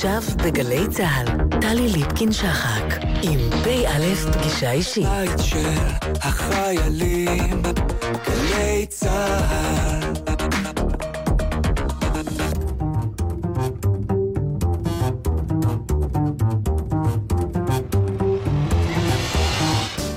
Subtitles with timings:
[0.00, 1.26] עכשיו בגלי צה"ל,
[1.60, 2.84] טלי ליפקין-שחק,
[3.22, 5.06] עם פ"א פגישה אישית.
[5.06, 7.62] בית של החיילים,
[8.26, 10.12] גלי צה"ל.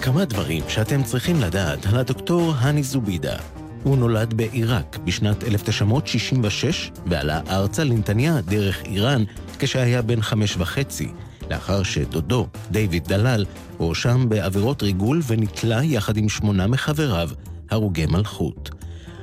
[0.02, 3.36] כמה דברים שאתם צריכים לדעת על הדוקטור הני זובידה.
[3.84, 9.23] הוא נולד בעיראק בשנת 1966 ועלה ארצה לנתניה דרך איראן
[9.64, 11.07] כשהיה בן חמש וחצי,
[11.51, 13.46] לאחר שדודו, דיוויד דלל,
[13.78, 17.29] הואשם בעבירות ריגול ונתלה יחד עם שמונה מחבריו,
[17.70, 18.70] הרוגי מלכות.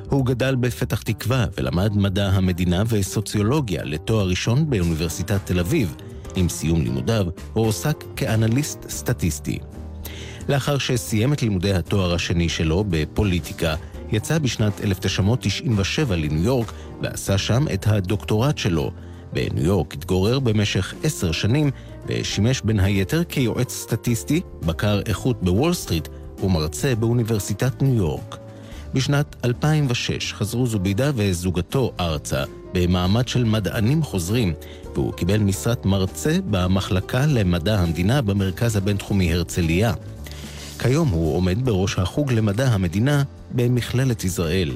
[0.09, 5.97] הוא גדל בפתח תקווה ולמד מדע המדינה וסוציולוגיה לתואר ראשון באוניברסיטת תל אביב.
[6.37, 9.59] עם סיום לימודיו, הוא הועסק כאנליסט סטטיסטי.
[10.48, 13.75] לאחר שסיים את לימודי התואר השני שלו בפוליטיקה,
[14.12, 16.72] יצא בשנת 1997 לניו יורק
[17.02, 18.91] ועשה שם את הדוקטורט שלו.
[19.33, 21.70] בניו יורק התגורר במשך עשר שנים
[22.07, 26.09] ושימש בין היתר כיועץ סטטיסטי, בקר איכות בוול סטריט
[26.42, 28.37] ומרצה באוניברסיטת ניו יורק.
[28.95, 34.55] בשנת 2006 חזרו זובידה וזוגתו ארצה במעמד של מדענים חוזרים,
[34.95, 39.92] והוא קיבל משרת מרצה במחלקה למדע המדינה במרכז הבינתחומי הרצליה.
[40.78, 43.22] כיום הוא עומד בראש החוג למדע המדינה
[43.55, 44.70] במכללת ישראל.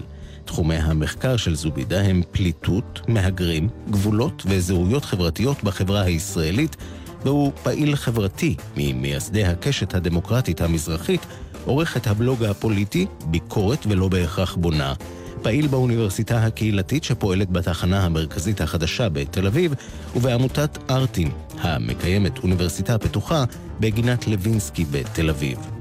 [0.44, 6.76] תחומי המחקר של זובידה הם פליטות, מהגרים, גבולות וזהויות חברתיות בחברה הישראלית,
[7.22, 11.26] והוא פעיל חברתי ממייסדי הקשת הדמוקרטית המזרחית,
[11.64, 14.94] עורך את הבלוג הפוליטי, ביקורת ולא בהכרח בונה,
[15.42, 19.74] פעיל באוניברסיטה הקהילתית שפועלת בתחנה המרכזית החדשה בתל אביב,
[20.16, 23.44] ובעמותת ארטין, המקיימת אוניברסיטה פתוחה
[23.80, 25.73] בגינת לוינסקי בתל אביב.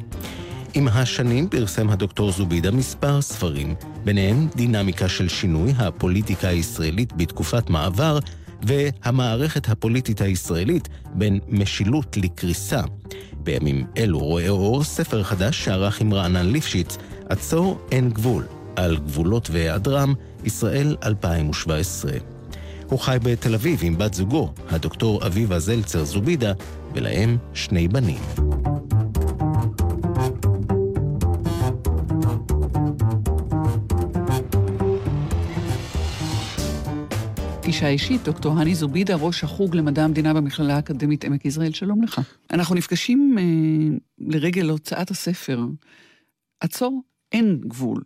[0.73, 8.19] עם השנים פרסם הדוקטור זובידה מספר ספרים, ביניהם דינמיקה של שינוי הפוליטיקה הישראלית בתקופת מעבר
[8.61, 12.81] והמערכת הפוליטית הישראלית בין משילות לקריסה.
[13.33, 16.97] בימים אלו רואה אור ספר חדש שערך עם רענן ליפשיץ,
[17.29, 18.45] עצור אין גבול,
[18.75, 20.13] על גבולות והיעדרם,
[20.45, 22.11] ישראל 2017.
[22.87, 26.53] הוא חי בתל אביב עם בת זוגו, הדוקטור אביבה זלצר זובידה,
[26.93, 28.19] ולהם שני בנים.
[37.73, 42.21] פגישה אישית, דוקטור הני זובידה, ראש החוג למדע המדינה במכללה האקדמית עמק יזרעאל, שלום לך.
[42.51, 43.43] אנחנו נפגשים אה,
[44.19, 45.65] לרגל הוצאת הספר
[46.59, 47.01] עצור,
[47.31, 48.01] אין גבול,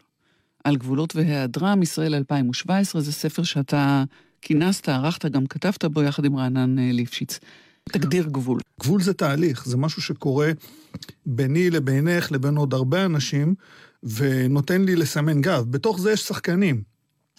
[0.64, 4.04] על גבולות והיעדרם, ישראל 2017, זה ספר שאתה
[4.42, 7.40] כינסת, ערכת, גם כתבת בו יחד עם רענן אה, ליפשיץ.
[7.92, 8.60] תגדיר גבול.
[8.82, 10.52] גבול זה תהליך, זה משהו שקורה
[11.26, 13.56] ביני לבינך, לבין עוד הרבה אנשים,
[14.04, 15.66] ונותן לי לסמן גב.
[15.70, 16.97] בתוך זה יש שחקנים.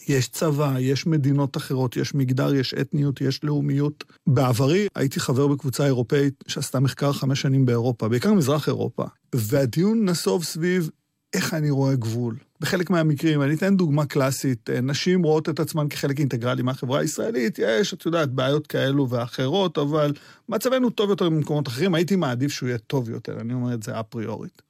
[0.08, 4.04] יש צבא, יש מדינות אחרות, יש מגדר, יש אתניות, יש לאומיות.
[4.26, 9.04] בעברי הייתי חבר בקבוצה אירופאית שעשתה מחקר חמש שנים באירופה, בעיקר מזרח אירופה,
[9.34, 10.90] והדיון נסוב סביב
[11.34, 12.36] איך אני רואה גבול.
[12.60, 17.94] בחלק מהמקרים, אני אתן דוגמה קלאסית, נשים רואות את עצמן כחלק אינטגרלי מהחברה הישראלית, יש,
[17.94, 20.12] את יודעת, בעיות כאלו ואחרות, אבל
[20.48, 24.00] מצבנו טוב יותר ממקומות אחרים, הייתי מעדיף שהוא יהיה טוב יותר, אני אומר את זה
[24.00, 24.62] אפריורית.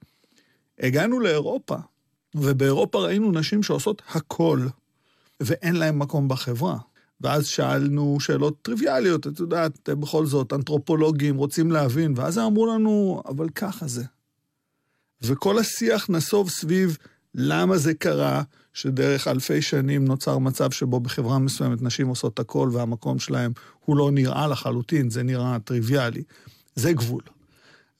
[0.81, 1.77] הגענו לאירופה,
[2.35, 4.67] ובאירופה ראינו נשים שעושות הכל
[5.41, 6.79] ואין להם מקום בחברה.
[7.21, 13.49] ואז שאלנו שאלות טריוויאליות, את יודעת, בכל זאת, אנתרופולוגים רוצים להבין, ואז אמרו לנו, אבל
[13.49, 14.05] ככה זה.
[15.23, 16.97] וכל השיח נסוב סביב
[17.35, 23.19] למה זה קרה, שדרך אלפי שנים נוצר מצב שבו בחברה מסוימת נשים עושות הכל והמקום
[23.19, 23.53] שלהם
[23.85, 26.23] הוא לא נראה לחלוטין, זה נראה טריוויאלי.
[26.75, 27.23] זה גבול.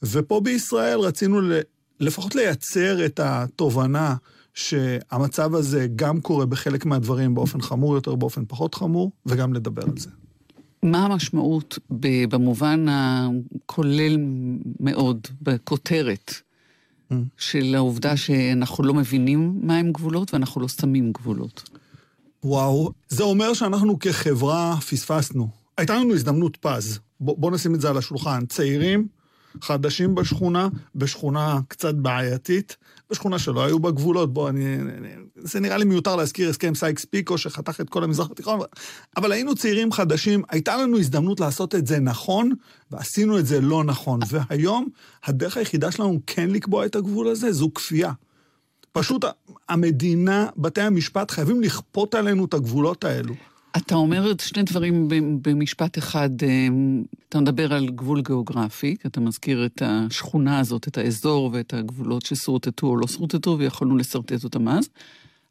[0.03, 1.41] ופה בישראל רצינו
[2.01, 4.15] לפחות לייצר את התובנה
[4.59, 9.99] שהמצב הזה גם קורה בחלק מהדברים באופן חמור יותר, באופן פחות חמור, וגם לדבר על
[9.99, 10.11] זה.
[10.83, 11.79] מה המשמעות
[12.31, 14.17] במובן הכולל
[14.81, 16.35] מאוד, בכותרת,
[17.13, 17.15] mm.
[17.37, 21.71] של העובדה שאנחנו לא מבינים מהם גבולות ואנחנו לא שמים גבולות?
[22.45, 25.49] וואו, זה אומר שאנחנו כחברה פספסנו.
[25.79, 26.99] הייתה לנו הזדמנות פז.
[27.21, 28.47] בוא, בוא נשים את זה על השולחן.
[28.47, 29.09] צעירים,
[29.63, 32.77] חדשים בשכונה, בשכונה קצת בעייתית,
[33.11, 35.09] בשכונה שלא היו בה גבולות, בוא, אני, אני...
[35.37, 38.61] זה נראה לי מיותר להזכיר הסכם סייקס פיקו שחתך את כל המזרח התיכון,
[39.17, 42.53] אבל היינו צעירים חדשים, הייתה לנו הזדמנות לעשות את זה נכון,
[42.91, 44.21] ועשינו את זה לא נכון.
[44.29, 44.89] והיום,
[45.25, 48.13] הדרך היחידה שלנו כן לקבוע את הגבול הזה, זו כפייה.
[48.93, 49.25] פשוט
[49.69, 53.35] המדינה, בתי המשפט חייבים לכפות עלינו את הגבולות האלו.
[53.79, 55.09] אתה אומר את שני דברים
[55.43, 56.31] במשפט אחד.
[56.43, 56.69] אה,
[57.29, 62.27] אתה מדבר על גבול גיאוגרפי, כי אתה מזכיר את השכונה הזאת, את האזור ואת הגבולות
[62.27, 64.89] ששורטטו או לא שורטטו, ויכולנו לשרטט אותם אז.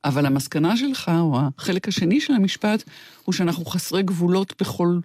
[0.05, 2.83] אבל המסקנה שלך, או החלק השני של המשפט,
[3.25, 4.99] הוא שאנחנו חסרי גבולות בכל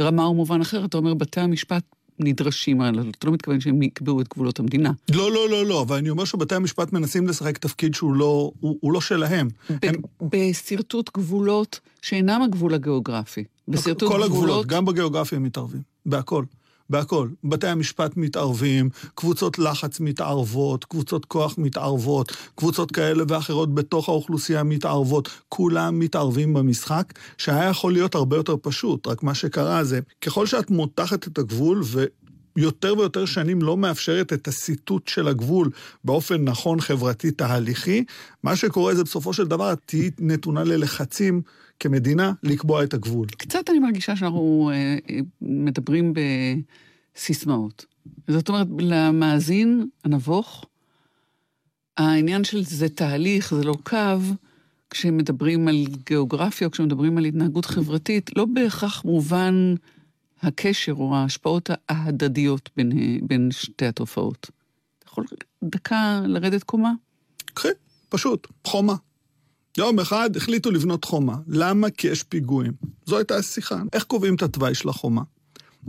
[0.00, 1.82] רמה ומובן אחר, אתה אומר, בתי המשפט
[2.18, 2.82] נדרשים,
[3.18, 4.92] אתה לא מתכוון שהם יקבעו את גבולות המדינה.
[5.14, 8.76] לא, לא, לא, לא, אבל אני אומר שבתי המשפט מנסים לשחק תפקיד שהוא לא, הוא,
[8.80, 9.48] הוא לא שלהם.
[9.70, 13.44] ב- הם, בשרטוט גבולות שאינם הגבול הגיאוגרפי.
[13.68, 16.44] בשרטוט כל הגבולות, גבולות, גם בגיאוגרפיה הם מתערבים, בהכל.
[16.90, 17.28] בהכל.
[17.44, 25.28] בתי המשפט מתערבים, קבוצות לחץ מתערבות, קבוצות כוח מתערבות, קבוצות כאלה ואחרות בתוך האוכלוסייה מתערבות,
[25.48, 30.70] כולם מתערבים במשחק, שהיה יכול להיות הרבה יותר פשוט, רק מה שקרה זה, ככל שאת
[30.70, 32.04] מותחת את הגבול ו...
[32.56, 35.70] יותר ויותר שנים לא מאפשרת את הסיטוט של הגבול
[36.04, 38.04] באופן נכון, חברתי, תהליכי,
[38.42, 41.42] מה שקורה זה בסופו של דבר את תהיי נתונה ללחצים
[41.80, 43.26] כמדינה לקבוע את הגבול.
[43.26, 46.12] קצת אני מרגישה שאנחנו אה, אה, מדברים
[47.14, 47.84] בסיסמאות.
[48.28, 50.64] זאת אומרת, למאזין הנבוך,
[51.96, 54.20] העניין של זה תהליך, זה לא קו,
[54.90, 59.74] כשמדברים על גיאוגרפיה או כשמדברים על התנהגות חברתית, לא בהכרח מובן
[60.42, 64.50] הקשר או ההשפעות ההדדיות בין, אה, בין שתי התופעות.
[64.98, 65.24] אתה יכול
[65.64, 66.92] דקה לרדת קומה?
[67.54, 67.68] קחי,
[68.08, 68.94] פשוט, חומה.
[69.78, 71.36] יום אחד החליטו לבנות חומה.
[71.48, 71.90] למה?
[71.90, 72.72] כי יש פיגועים.
[73.06, 73.82] זו הייתה השיחה.
[73.92, 75.22] איך קובעים את התוואי של החומה?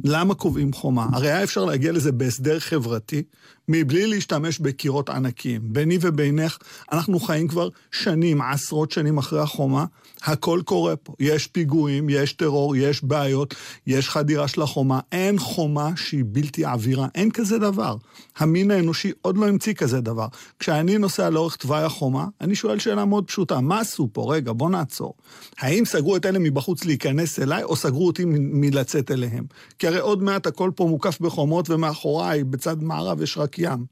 [0.04, 1.08] למה קובעים חומה?
[1.14, 3.24] הרי היה אפשר להגיע לזה בהסדר חברתי,
[3.68, 5.62] מבלי להשתמש בקירות ענקיים.
[5.64, 6.58] ביני ובינך,
[6.92, 9.86] אנחנו חיים כבר שנים, עשרות שנים אחרי החומה,
[10.24, 11.14] הכל קורה פה.
[11.20, 13.56] יש פיגועים, יש טרור, יש בעיות,
[13.88, 15.00] יש חדירה של החומה.
[15.12, 17.96] אין חומה שהיא בלתי עבירה, אין כזה דבר.
[18.38, 20.28] המין האנושי עוד לא המציא כזה דבר.
[20.60, 24.34] כשאני נוסע לאורך תוואי החומה, אני שואל שאלה מאוד פשוטה, מה עשו פה?
[24.34, 25.14] רגע, בוא נעצור.
[25.60, 29.46] האם סגרו את אלה מבחוץ להיכנס אליי, או סגרו אותי מלצאת אליהם?
[29.80, 33.86] כי הרי עוד מעט הכל פה מוקף בחומות, ומאחוריי, בצד מערב, יש רק ים.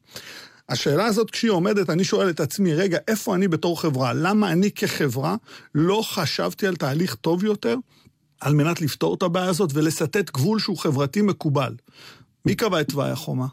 [0.69, 4.13] השאלה הזאת, כשהיא עומדת, אני שואל את עצמי, רגע, איפה אני בתור חברה?
[4.13, 5.35] למה אני כחברה
[5.75, 7.75] לא חשבתי על תהליך טוב יותר
[8.41, 11.75] על מנת לפתור את הבעיה הזאת ולסטט גבול שהוא חברתי מקובל?
[12.45, 13.47] מי קבע את תוואי החומה?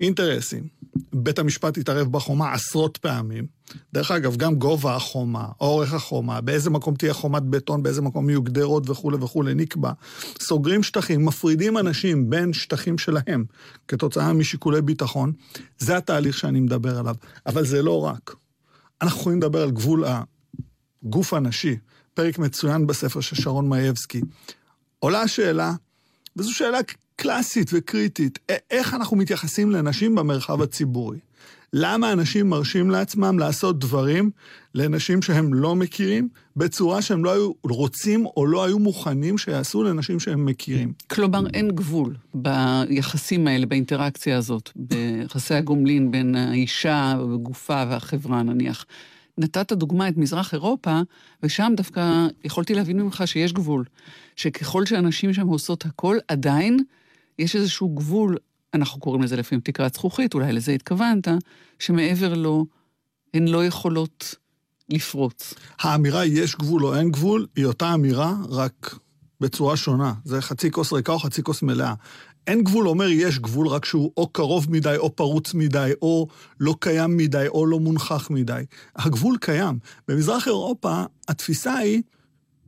[0.00, 0.68] אינטרסים.
[1.12, 3.46] בית המשפט התערב בחומה עשרות פעמים.
[3.92, 8.42] דרך אגב, גם גובה החומה, אורך החומה, באיזה מקום תהיה חומת בטון, באיזה מקום יהיו
[8.42, 9.92] גדרות וכולי וכולי, נקבע.
[10.40, 13.44] סוגרים שטחים, מפרידים אנשים בין שטחים שלהם
[13.88, 15.32] כתוצאה משיקולי ביטחון.
[15.78, 17.14] זה התהליך שאני מדבר עליו.
[17.46, 18.34] אבל זה לא רק.
[19.02, 20.04] אנחנו יכולים לדבר על גבול
[21.02, 21.76] הגוף הנשי,
[22.14, 24.20] פרק מצוין בספר של שרון מאייבסקי.
[24.98, 25.72] עולה השאלה,
[26.36, 26.78] וזו שאלה
[27.16, 28.38] קלאסית וקריטית,
[28.70, 31.18] איך אנחנו מתייחסים לנשים במרחב הציבורי?
[31.76, 34.30] למה אנשים מרשים לעצמם לעשות דברים
[34.74, 40.20] לנשים שהם לא מכירים, בצורה שהם לא היו רוצים או לא היו מוכנים שיעשו לנשים
[40.20, 40.92] שהם מכירים?
[41.10, 48.86] כלומר, אין גבול ביחסים האלה, באינטראקציה הזאת, ביחסי הגומלין בין האישה וגופה והחברה נניח.
[49.38, 51.00] נתת דוגמה את מזרח אירופה,
[51.42, 53.84] ושם דווקא יכולתי להבין ממך שיש גבול.
[54.36, 56.78] שככל שאנשים שם עושות הכל, עדיין
[57.38, 58.36] יש איזשהו גבול,
[58.74, 61.28] אנחנו קוראים לזה לפעמים תקרת זכוכית, אולי לזה התכוונת,
[61.78, 62.66] שמעבר לו
[63.34, 64.34] הן לא יכולות
[64.88, 65.54] לפרוץ.
[65.78, 68.98] האמירה יש גבול או אין גבול, היא אותה אמירה, רק
[69.40, 70.12] בצורה שונה.
[70.24, 71.94] זה חצי כוס ריקה או חצי כוס מלאה.
[72.46, 76.26] אין גבול אומר יש גבול, רק שהוא או קרוב מדי, או פרוץ מדי, או
[76.60, 78.62] לא קיים מדי, או לא מונחח מדי.
[78.96, 79.78] הגבול קיים.
[80.08, 82.02] במזרח אירופה, התפיסה היא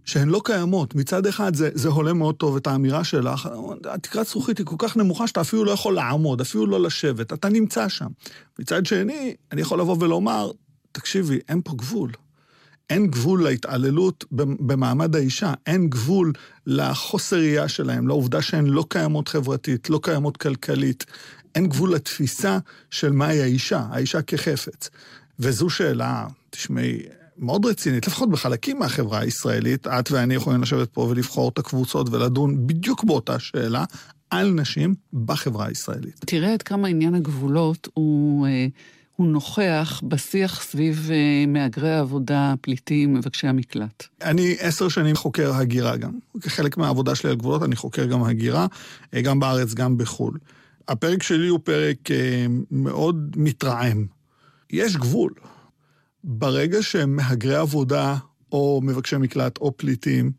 [0.05, 0.94] שהן לא קיימות.
[0.94, 3.49] מצד אחד זה, זה הולם מאוד טוב את האמירה שלך,
[3.84, 7.49] התקרת זכוכית היא כל כך נמוכה שאתה אפילו לא יכול לעמוד, אפילו לא לשבת, אתה
[7.49, 8.09] נמצא שם.
[8.59, 10.50] מצד שני, אני יכול לבוא ולומר,
[10.92, 12.11] תקשיבי, אין פה גבול.
[12.90, 16.33] אין גבול להתעללות במעמד האישה, אין גבול
[16.66, 21.05] לחוסר ראייה שלהם, לעובדה שהן לא קיימות חברתית, לא קיימות כלכלית.
[21.55, 22.59] אין גבול לתפיסה
[22.90, 24.90] של מהי האישה, האישה כחפץ.
[25.38, 27.02] וזו שאלה, תשמעי,
[27.38, 32.66] מאוד רצינית, לפחות בחלקים מהחברה הישראלית, את ואני יכולים לשבת פה ולבחור את הקבוצות ולדון
[32.66, 33.85] בדיוק באותה שאלה
[34.31, 36.21] על נשים בחברה הישראלית.
[36.26, 38.47] תראה עד כמה עניין הגבולות הוא...
[39.16, 41.11] הוא נוכח בשיח סביב
[41.49, 44.06] מהגרי העבודה, פליטים, מבקשי המקלט.
[44.23, 46.12] אני עשר שנים חוקר הגירה גם.
[46.40, 48.66] כחלק מהעבודה שלי על גבולות אני חוקר גם הגירה,
[49.23, 50.38] גם בארץ, גם בחו"ל.
[50.88, 51.99] הפרק שלי הוא פרק
[52.70, 54.06] מאוד מתרעם.
[54.70, 55.32] יש גבול.
[56.25, 58.16] ברגע שמהגרי עבודה
[58.52, 60.32] או מבקשי מקלט או פליטים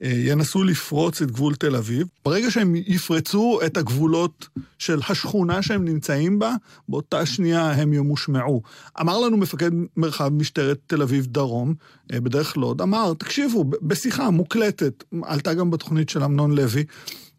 [0.00, 6.38] ינסו לפרוץ את גבול תל אביב, ברגע שהם יפרצו את הגבולות של השכונה שהם נמצאים
[6.38, 6.54] בה,
[6.88, 8.62] באותה שנייה הם ימושמעו.
[9.00, 11.74] אמר לנו מפקד מרחב משטרת תל אביב דרום,
[12.12, 16.84] בדרך לוד, אמר, תקשיבו, בשיחה מוקלטת, עלתה גם בתוכנית של אמנון לוי,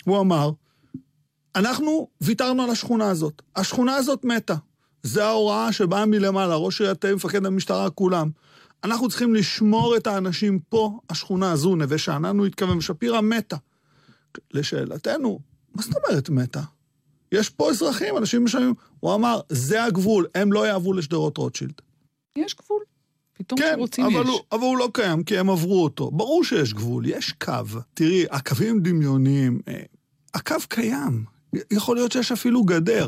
[0.06, 0.52] הוא אמר,
[1.56, 3.42] אנחנו ויתרנו על השכונה הזאת.
[3.56, 4.56] השכונה הזאת מתה.
[5.04, 8.30] זה ההוראה שבאה מלמעלה, ראש עיריית מפקד המשטרה, כולם.
[8.84, 13.58] אנחנו צריכים לשמור את האנשים פה, השכונה הזו, נווה שאנן, הוא התכוון, שפירא מתה.
[14.54, 15.40] לשאלתנו,
[15.76, 16.62] מה זאת אומרת מתה?
[17.32, 18.74] יש פה אזרחים, אנשים משלמים.
[19.00, 21.82] הוא אמר, זה הגבול, הם לא יעברו לשדרות רוטשילד.
[22.36, 22.84] יש גבול.
[23.34, 24.28] פתאום כן, שרוצים אבל יש.
[24.28, 26.12] הוא, אבל הוא לא קיים, כי הם עברו אותו.
[26.12, 27.54] ברור שיש גבול, יש קו.
[27.94, 29.82] תראי, הקווים דמיוניים, אה,
[30.34, 31.24] הקו קיים.
[31.72, 33.08] יכול להיות שיש אפילו גדר.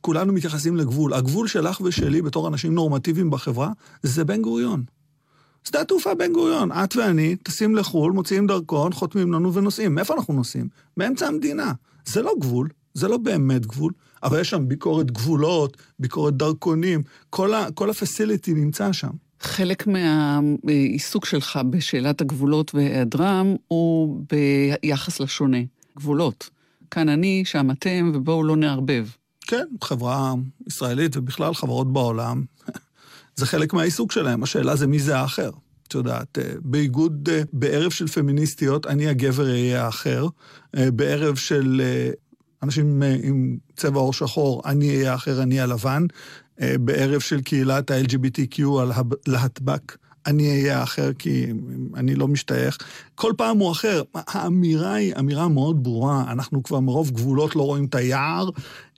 [0.00, 1.14] כולנו מתייחסים לגבול.
[1.14, 3.70] הגבול שלך ושלי בתור אנשים נורמטיביים בחברה,
[4.02, 4.84] זה בן גוריון.
[5.66, 6.72] שדה התעופה בן גוריון.
[6.72, 9.94] את ואני טסים לחו"ל, מוציאים דרכון, חותמים לנו ונוסעים.
[9.94, 10.68] מאיפה אנחנו נוסעים?
[10.96, 11.72] באמצע המדינה.
[12.04, 13.92] זה לא גבול, זה לא באמת גבול,
[14.22, 19.10] אבל יש שם ביקורת גבולות, ביקורת דרכונים, כל, ה, כל הפסיליטי נמצא שם.
[19.40, 24.22] חלק מהעיסוק שלך בשאלת הגבולות והיעדרם הוא
[24.82, 25.58] ביחס לשונה.
[25.96, 26.50] גבולות.
[26.90, 29.06] כאן אני, שם אתם, ובואו לא נערבב.
[29.40, 30.34] כן, חברה
[30.66, 32.44] ישראלית ובכלל חברות בעולם,
[33.36, 34.42] זה חלק מהעיסוק שלהם.
[34.42, 35.50] השאלה זה מי זה האחר.
[35.88, 40.26] את יודעת, אה, באיגוד, אה, בערב של פמיניסטיות, אני הגבר אהיה האחר.
[40.76, 41.82] אה, בערב של
[42.62, 46.06] אנשים עם צבע עור שחור, אני אהיה האחר, אני הלבן.
[46.60, 48.92] בערב של קהילת ה-LGBTQ על
[49.26, 51.46] להטבק, אני אהיה האחר כי
[51.94, 52.78] אני לא משתייך.
[53.14, 54.02] כל פעם הוא אחר.
[54.14, 58.50] האמירה היא אמירה מאוד ברורה, אנחנו כבר מרוב גבולות לא רואים את היער,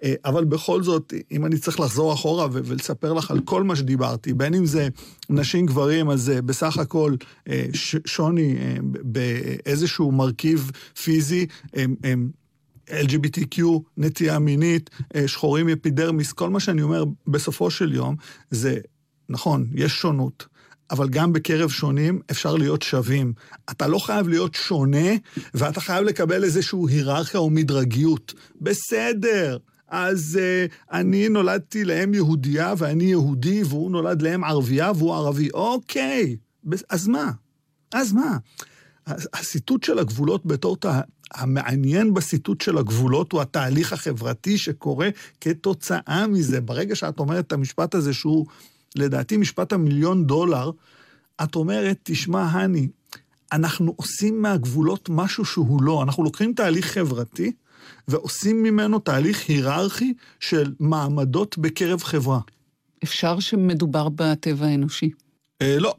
[0.04, 4.32] אה, אבל בכל זאת, אם אני צריך לחזור אחורה ולספר לך על כל מה שדיברתי,
[4.32, 4.88] בין אם זה
[5.30, 7.14] נשים גברים, אז אה, בסך הכל
[7.48, 7.66] אה,
[8.06, 10.70] שוני באיזשהו מרכיב
[11.02, 11.46] פיזי,
[12.88, 13.62] LGBTQ,
[13.96, 14.90] נטייה מינית,
[15.26, 18.16] שחורים אפידרמיס, כל מה שאני אומר בסופו של יום
[18.50, 18.78] זה,
[19.28, 20.46] נכון, יש שונות.
[20.90, 23.32] אבל גם בקרב שונים אפשר להיות שווים.
[23.70, 25.08] אתה לא חייב להיות שונה,
[25.54, 28.34] ואתה חייב לקבל איזושהי היררכיה או מדרגיות.
[28.60, 29.58] בסדר.
[29.88, 35.50] אז uh, אני נולדתי לאם יהודייה ואני יהודי, והוא נולד לאם ערבייה והוא ערבי.
[35.50, 36.36] אוקיי,
[36.90, 37.30] אז מה?
[37.94, 38.38] אז מה?
[39.06, 41.00] הסיטוט של הגבולות בתור תה...
[41.34, 45.08] המעניין בסיטוט של הגבולות הוא התהליך החברתי שקורה
[45.40, 46.60] כתוצאה מזה.
[46.60, 48.46] ברגע שאת אומרת את המשפט הזה שהוא
[48.96, 50.70] לדעתי משפט המיליון דולר,
[51.42, 52.88] את אומרת, תשמע, הני,
[53.52, 56.02] אנחנו עושים מהגבולות משהו שהוא לא.
[56.02, 57.52] אנחנו לוקחים תהליך חברתי
[58.08, 62.40] ועושים ממנו תהליך היררכי של מעמדות בקרב חברה.
[63.04, 65.10] אפשר שמדובר בטבע האנושי.
[65.62, 65.94] אה, לא,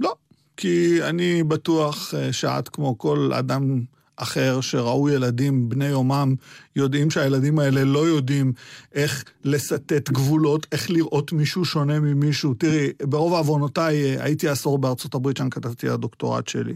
[0.00, 0.14] לא.
[0.56, 3.82] כי אני בטוח אה, שאת, כמו כל אדם
[4.22, 6.34] אחר שראו ילדים בני יומם,
[6.76, 8.52] יודעים שהילדים האלה לא יודעים
[8.94, 12.54] איך לסטט גבולות, איך לראות מישהו שונה ממישהו.
[12.54, 16.74] תראי, ברוב עוונותיי אה, הייתי עשור בארצות הברית, שם כתבתי הדוקטורט שלי.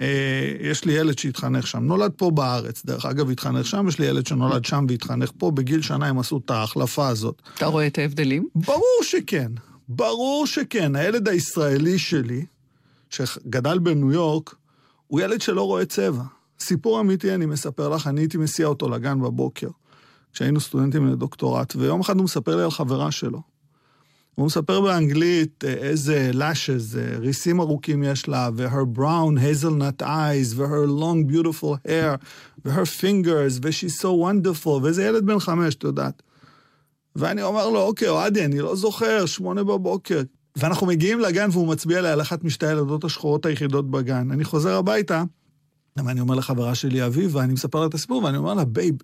[0.00, 4.06] אה, יש לי ילד שהתחנך שם, נולד פה בארץ, דרך אגב, התחנך שם, יש לי
[4.06, 7.42] ילד שנולד שם והתחנך פה, בגיל שנה הם עשו את ההחלפה הזאת.
[7.54, 8.48] אתה רואה את ההבדלים?
[8.54, 9.52] ברור שכן,
[9.88, 10.96] ברור שכן.
[10.96, 12.44] הילד הישראלי שלי,
[13.10, 14.54] שגדל בניו יורק,
[15.06, 16.22] הוא ילד שלא רואה צבע.
[16.60, 19.68] סיפור אמיתי אני מספר לך, אני הייתי מסיע אותו לגן בבוקר,
[20.32, 23.42] כשהיינו סטודנטים לדוקטורט, ויום אחד הוא מספר לי על חברה שלו.
[24.38, 30.54] הוא מספר באנגלית אה, איזה lashes, אה, ריסים ארוכים יש לה, ו-her brown hazelnut eyes,
[30.54, 32.16] ו-her long beautiful hair,
[32.64, 36.22] ו-her fingers, ו-she's so wonderful, ואיזה ילד בן חמש, את יודעת.
[37.16, 40.22] ואני אומר לו, אוקיי, אוהדי, אני לא זוכר, שמונה בבוקר.
[40.56, 44.30] ואנחנו מגיעים לגן והוא מצביע לי על אחת משתי הילדות השחורות היחידות בגן.
[44.30, 45.22] אני חוזר הביתה,
[46.06, 48.94] ואני אומר לחברה שלי, אביב, ואני מספר לה את הסיפור, ואני אומר לה, babe,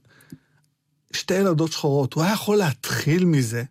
[1.12, 3.64] שתי ילדות שחורות, הוא היה יכול להתחיל מזה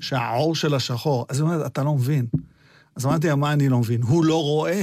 [0.00, 1.26] שהעור שלה שחור.
[1.28, 2.26] אז היא אומרת, אתה לא מבין.
[2.96, 4.02] אז אמרתי לה, מה אני לא מבין?
[4.02, 4.82] הוא לא רואה.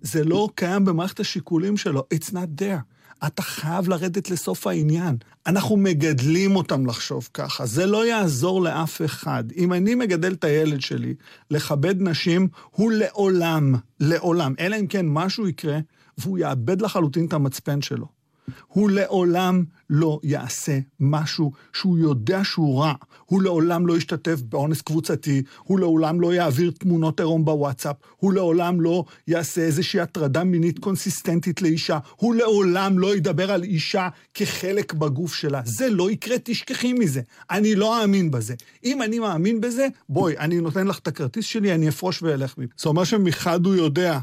[0.00, 2.04] זה לא קיים במערכת השיקולים שלו.
[2.14, 2.80] It's not there.
[3.26, 5.16] אתה חייב לרדת לסוף העניין.
[5.46, 9.44] אנחנו מגדלים אותם לחשוב ככה, זה לא יעזור לאף אחד.
[9.56, 11.14] אם אני מגדל את הילד שלי
[11.50, 15.78] לכבד נשים, הוא לעולם, לעולם, אלא אם כן משהו יקרה,
[16.18, 18.18] והוא יאבד לחלוטין את המצפן שלו.
[18.66, 22.92] הוא לעולם לא יעשה משהו שהוא יודע שהוא רע.
[23.24, 28.80] הוא לעולם לא ישתתף באונס קבוצתי, הוא לעולם לא יעביר תמונות עירום בוואטסאפ, הוא לעולם
[28.80, 35.34] לא יעשה איזושהי הטרדה מינית קונסיסטנטית לאישה, הוא לעולם לא ידבר על אישה כחלק בגוף
[35.34, 35.60] שלה.
[35.64, 37.20] זה לא יקרה, תשכחי מזה.
[37.50, 38.54] אני לא אאמין בזה.
[38.84, 42.72] אם אני מאמין בזה, בואי, אני נותן לך את הכרטיס שלי, אני אפרוש ואלך מפה.
[42.76, 44.18] זאת אומרת שמחד הוא יודע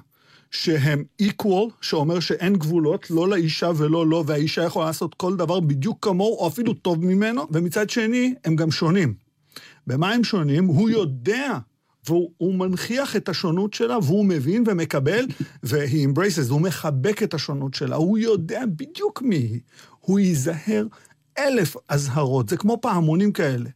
[0.56, 5.98] שהם equal, שאומר שאין גבולות, לא לאישה ולא לו, והאישה יכולה לעשות כל דבר בדיוק
[6.06, 9.14] כמוהו, או אפילו טוב ממנו, ומצד שני, הם גם שונים.
[9.88, 10.66] במה הם שונים?
[10.66, 11.58] הוא יודע,
[12.08, 15.26] והוא מנכיח את השונות שלה, והוא מבין ומקבל,
[15.64, 19.60] והיא embraces, הוא מחבק את השונות שלה, הוא יודע בדיוק מי היא.
[20.00, 20.88] הוא ייזהר
[21.38, 23.70] אלף אזהרות, זה כמו פעמונים כאלה.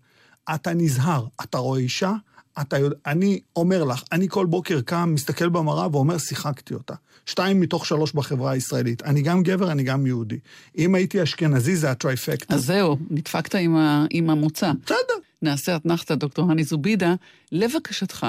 [0.55, 2.13] אתה נזהר, אתה רואה אישה,
[2.61, 6.93] אתה יודע, אני אומר לך, אני כל בוקר קם, מסתכל במראה ואומר, שיחקתי אותה.
[7.25, 9.03] שתיים מתוך שלוש בחברה הישראלית.
[9.03, 10.39] אני גם גבר, אני גם יהודי.
[10.77, 12.51] אם הייתי אשכנזי, זה הטרייפקט.
[12.51, 14.71] אז זהו, נדפקת עם, ה, עם המוצא.
[14.85, 14.97] בסדר.
[15.41, 17.15] נעשה אתנחתא, דוקטור הני זובידה.
[17.51, 18.27] לבקשתך,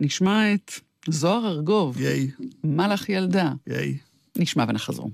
[0.00, 0.72] נשמע את
[1.08, 2.00] זוהר ארגוב.
[2.00, 2.30] ייי.
[2.64, 3.52] מלאך ילדה.
[3.66, 3.96] ייי.
[4.36, 5.10] נשמע ונחזור.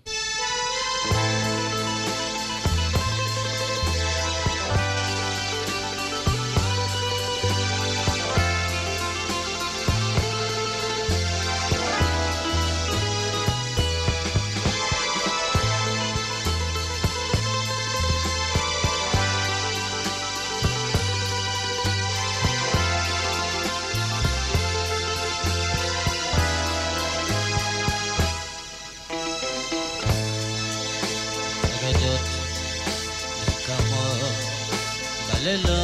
[35.63, 35.84] love.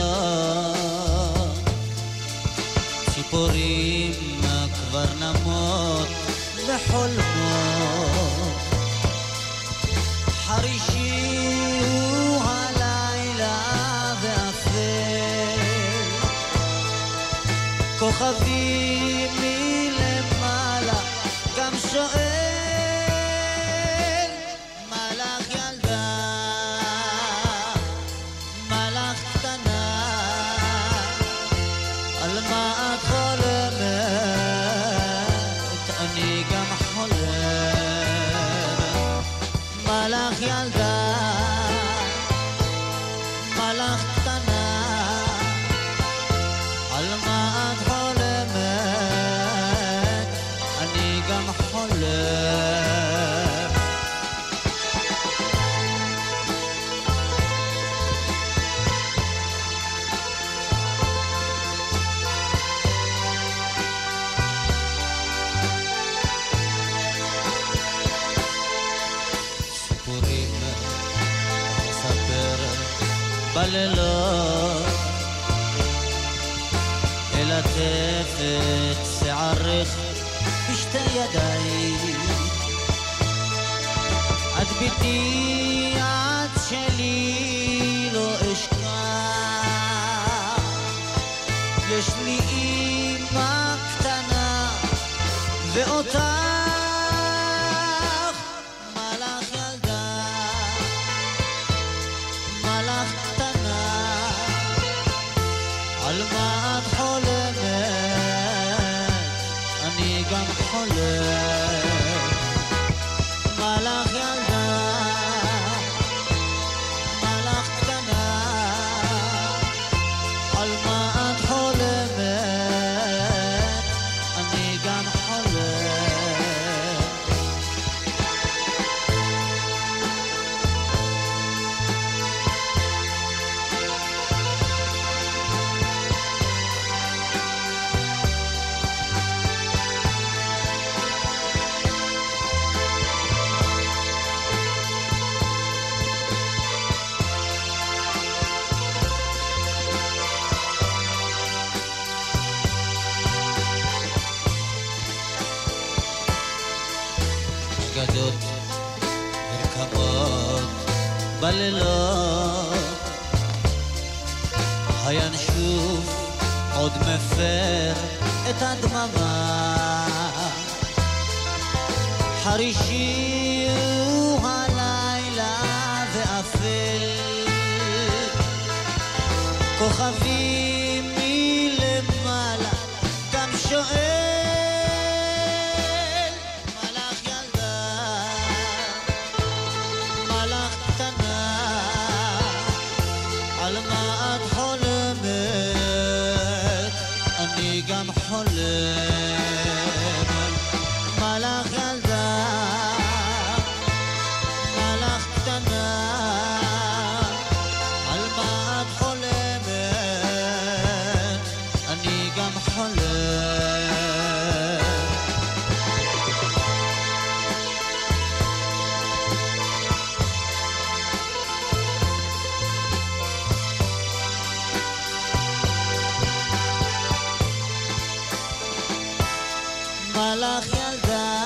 [230.40, 231.44] מלאך ילדה,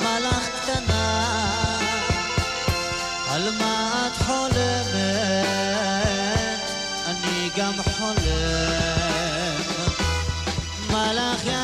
[0.00, 1.78] מלאך קטנה,
[3.30, 4.92] על מה את חולמת?
[7.06, 8.22] אני גם חולם.
[10.90, 11.61] מלאך ילדה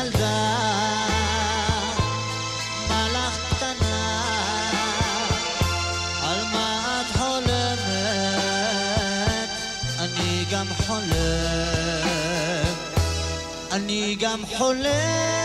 [13.79, 15.39] אני גם חולם.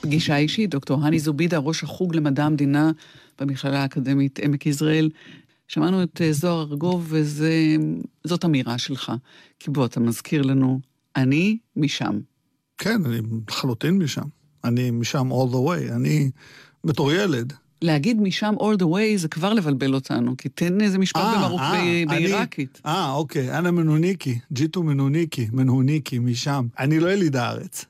[0.00, 2.90] פגישה אישית, דוקטור הני זובידה, ראש החוג למדע המדינה
[3.38, 5.10] במכללה האקדמית עמק יזרעאל.
[5.68, 9.12] שמענו את אה, זוהר ארגוב, וזאת אמירה שלך.
[9.58, 10.80] כי בוא, אתה מזכיר לנו,
[11.16, 12.20] אני משם.
[12.78, 14.26] כן, אני לחלוטין משם.
[14.64, 15.92] אני משם all the way.
[15.92, 16.30] אני,
[16.84, 21.20] בתור ילד, להגיד משם all the way זה כבר לבלבל אותנו, כי תן איזה משפט
[21.20, 22.80] אה, במרוק אה, בעיראקית.
[22.86, 26.66] אה, אוקיי, אנה מנוניקי, ג'יטו מנוניקי, מנהוניקי, משם.
[26.78, 27.84] אני לא יליד הארץ.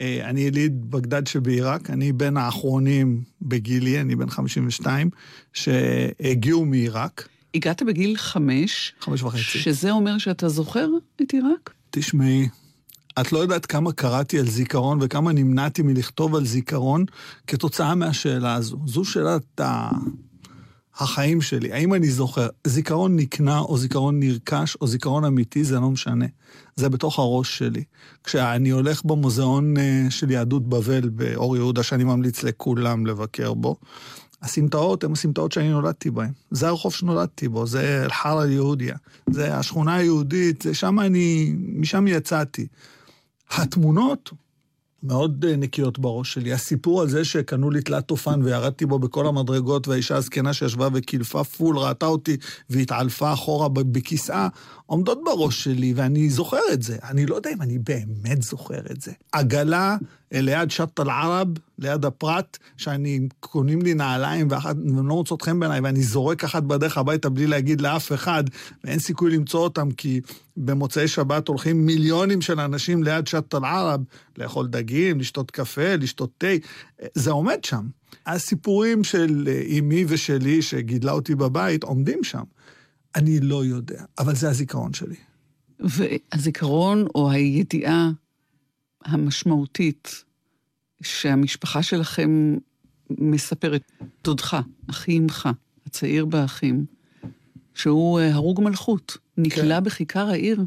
[0.00, 5.10] אה, אני יליד בגדד שבעיראק, אני בין האחרונים בגילי, אני בן 52,
[5.52, 9.40] שהגיעו מעיראק, הגעת בגיל חמש, חמש וחצי.
[9.40, 10.88] שזה אומר שאתה זוכר
[11.22, 11.74] את עיראק?
[11.90, 12.48] תשמעי,
[13.20, 17.04] את לא יודעת כמה קראתי על זיכרון וכמה נמנעתי מלכתוב על זיכרון
[17.46, 18.78] כתוצאה מהשאלה הזו.
[18.86, 19.88] זו שאלת ה...
[20.98, 21.72] החיים שלי.
[21.72, 22.48] האם אני זוכר?
[22.66, 26.26] זיכרון נקנה או זיכרון נרכש או זיכרון אמיתי, זה לא משנה.
[26.76, 27.84] זה בתוך הראש שלי.
[28.24, 33.76] כשאני הולך במוזיאון אה, של יהדות בבל באור יהודה, שאני ממליץ לכולם לבקר בו,
[34.42, 36.30] הסמטאות הן הסמטאות שאני נולדתי בהן.
[36.50, 38.96] זה הרחוב שנולדתי בו, זה אל-חרא אל-יהודיה.
[39.30, 42.66] זה השכונה היהודית, זה שם אני, משם יצאתי.
[43.50, 44.30] התמונות
[45.02, 46.52] מאוד אה, נקיות בראש שלי.
[46.52, 51.44] הסיפור על זה שקנו לי תלת אופן וירדתי בו בכל המדרגות, והאישה הזקנה שישבה וקילפה
[51.44, 52.36] פול ראתה אותי
[52.70, 54.48] והתעלפה אחורה בכיסאה,
[54.86, 56.96] עומדות בראש שלי, ואני זוכר את זה.
[57.02, 59.12] אני לא יודע אם אני באמת זוכר את זה.
[59.32, 59.96] עגלה
[60.32, 65.60] אה, ליד שט אל-ערב, ליד הפרט, שאני, קונים לי נעליים ואחת, והן לא מוצאות חן
[65.60, 68.44] בעיניי, ואני זורק אחת בדרך הביתה בלי להגיד לאף אחד,
[68.84, 70.20] ואין סיכוי למצוא אותם, כי
[70.56, 74.00] במוצאי שבת הולכים מיליונים של אנשים ליד שט אל-ערב,
[74.38, 76.46] לאכול דגים, לשתות קפה, לשתות תה.
[77.14, 77.86] זה עומד שם.
[78.26, 82.42] הסיפורים של אה, אמי ושלי, שגידלה אותי בבית, עומדים שם.
[83.16, 85.16] אני לא יודע, אבל זה הזיכרון שלי.
[85.80, 88.10] והזיכרון או הידיעה
[89.04, 90.24] המשמעותית
[91.02, 92.56] שהמשפחה שלכם
[93.10, 93.82] מספרת,
[94.24, 94.56] דודך,
[94.90, 95.48] אחי אמך,
[95.86, 96.86] הצעיר באחים,
[97.74, 100.64] שהוא אה, הרוג מלכות, נקלע בכיכר העיר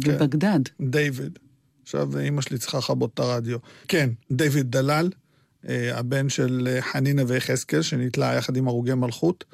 [0.00, 0.18] כן.
[0.18, 0.60] בבגדד.
[0.80, 1.38] דיוויד.
[1.82, 3.58] עכשיו אימא שלי צריכה לכבות את הרדיו.
[3.88, 5.10] כן, דיוויד דלל,
[5.68, 9.44] אה, הבן של אה, חנינה ויחזקאל, שנתלה יחד עם הרוגי מלכות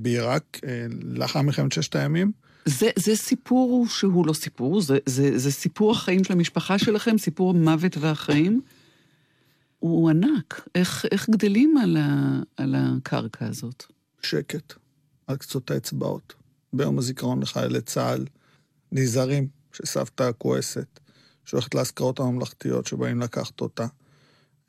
[0.00, 2.32] בעיראק, אה, לאחר מלחמת ששת הימים.
[2.64, 7.50] זה, זה סיפור שהוא לא סיפור, זה, זה, זה סיפור החיים של המשפחה שלכם, סיפור
[7.50, 8.60] המוות והחיים.
[9.78, 10.68] הוא ענק.
[10.74, 13.84] איך, איך גדלים על, ה, על הקרקע הזאת?
[14.22, 14.74] שקט,
[15.26, 16.34] על קצות האצבעות.
[16.72, 18.26] ביום הזיכרון לחיילי צה"ל,
[18.92, 21.00] נזהרים שסבתא כועסת,
[21.44, 23.86] שהולכת לאזכרות הממלכתיות שבאים לקחת אותה,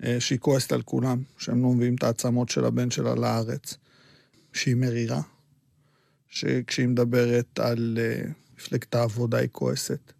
[0.04, 3.78] אה, שהיא כועסת על כולם, שהם לא מביאים את העצמות של הבן שלה לארץ,
[4.54, 5.22] שהיא מרירה,
[6.30, 8.22] שכשהיא מדברת על אה,
[8.58, 10.14] מפלגת העבודה היא כועסת,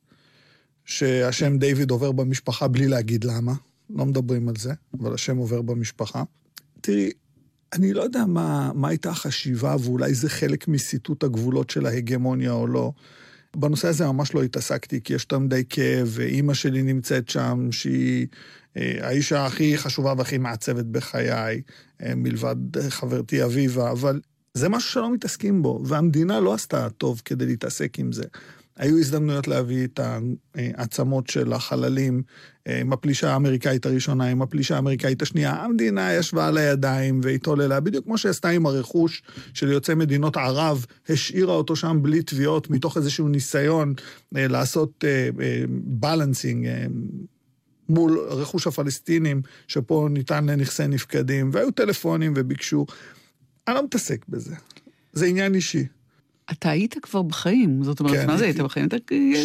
[0.86, 3.54] שהשם דיוויד עובר במשפחה בלי להגיד למה,
[3.90, 6.24] לא מדברים על זה, אבל השם עובר במשפחה.
[6.82, 7.12] תראי,
[7.74, 12.68] אני לא יודע מה, מה הייתה החשיבה, ואולי זה חלק מסיטוט הגבולות של ההגמוניה או
[12.68, 12.92] לא.
[13.56, 18.28] בנושא הזה ממש לא התעסקתי, כי יש יותר מדי כאב, ואימא שלי נמצאת שם, שהיא
[18.76, 21.62] האישה הכי חשובה והכי מעצבת בחיי,
[22.04, 24.22] אה, מלבד אה, חברתי אביבה, אבל
[24.54, 28.24] זה משהו שלא מתעסקים בו, והמדינה לא עשתה טוב כדי להתעסק עם זה.
[28.78, 30.00] היו הזדמנויות להביא את
[30.56, 32.24] העצמות של החללים
[32.68, 35.52] אה, עם הפלישה האמריקאית הראשונה, עם הפלישה האמריקאית השנייה.
[35.52, 41.54] המדינה ישבה על הידיים והתעוללה, בדיוק כמו שעשתה עם הרכוש של יוצאי מדינות ערב, השאירה
[41.54, 43.94] אותו שם בלי תביעות, מתוך איזשהו ניסיון
[44.38, 45.04] אה, לעשות
[45.70, 46.68] בלנסינג.
[47.90, 52.86] מול רכוש הפלסטינים, שפה ניתן לנכסי נפקדים, והיו טלפונים וביקשו.
[53.68, 54.56] אני לא מתעסק בזה.
[55.14, 55.88] זה עניין אישי.
[56.52, 58.60] אתה היית כבר בחיים, זאת אומרת, כן, מה זה היית.
[58.60, 58.86] בחיים?
[58.86, 58.96] אתה...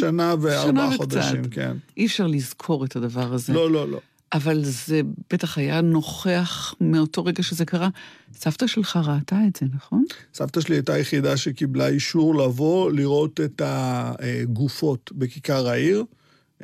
[0.00, 1.44] שנה וארבעה חודשים.
[1.44, 1.76] כן.
[1.96, 3.52] אי אפשר לזכור את הדבר הזה.
[3.52, 4.00] לא, לא, לא.
[4.32, 5.00] אבל זה
[5.32, 7.88] בטח היה נוכח מאותו רגע שזה קרה.
[8.34, 10.04] סבתא שלך ראתה את זה, נכון?
[10.34, 16.04] סבתא שלי הייתה היחידה שקיבלה אישור לבוא לראות את הגופות בכיכר העיר,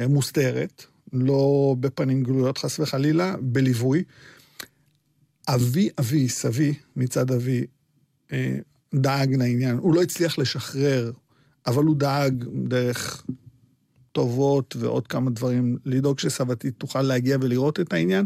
[0.00, 4.05] אה, מוסתרת, לא בפנים גלויות חס וחלילה, בליווי.
[5.48, 7.66] אבי, אבי, סבי, מצד אבי,
[8.33, 8.57] אה,
[8.94, 9.77] דאג לעניין.
[9.77, 11.12] הוא לא הצליח לשחרר,
[11.66, 13.24] אבל הוא דאג דרך
[14.12, 18.24] טובות ועוד כמה דברים, לדאוג שסבתי תוכל להגיע ולראות את העניין.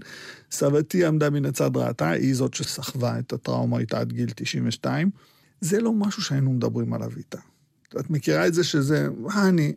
[0.50, 5.10] סבתי עמדה מן הצד ראתה, היא זאת שסחבה את הטראומה איתה עד גיל 92.
[5.60, 7.38] זה לא משהו שהיינו מדברים עליו איתה.
[8.00, 9.72] את מכירה את זה שזה, מה אני...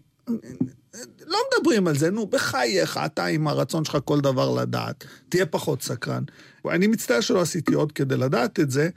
[1.27, 5.81] לא מדברים על זה, נו, בחייך, אתה עם הרצון שלך כל דבר לדעת, תהיה פחות
[5.81, 6.23] סקרן.
[6.69, 8.89] אני מצטער שלא עשיתי עוד כדי לדעת את זה,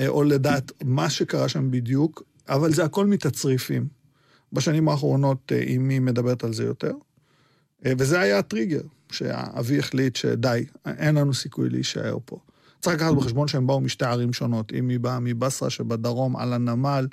[0.00, 3.86] אה, או לדעת מה שקרה שם בדיוק, אבל זה הכל מתצריפים.
[4.52, 6.92] בשנים האחרונות אמי מדברת על זה יותר,
[7.86, 12.38] אה, וזה היה הטריגר, שאבי החליט שדי, אין לנו סיכוי להישאר פה.
[12.80, 14.72] צריך לקחת בחשבון שהם באו משתי ערים שונות.
[14.78, 17.06] אמי באה מבסרה שבדרום, על הנמל,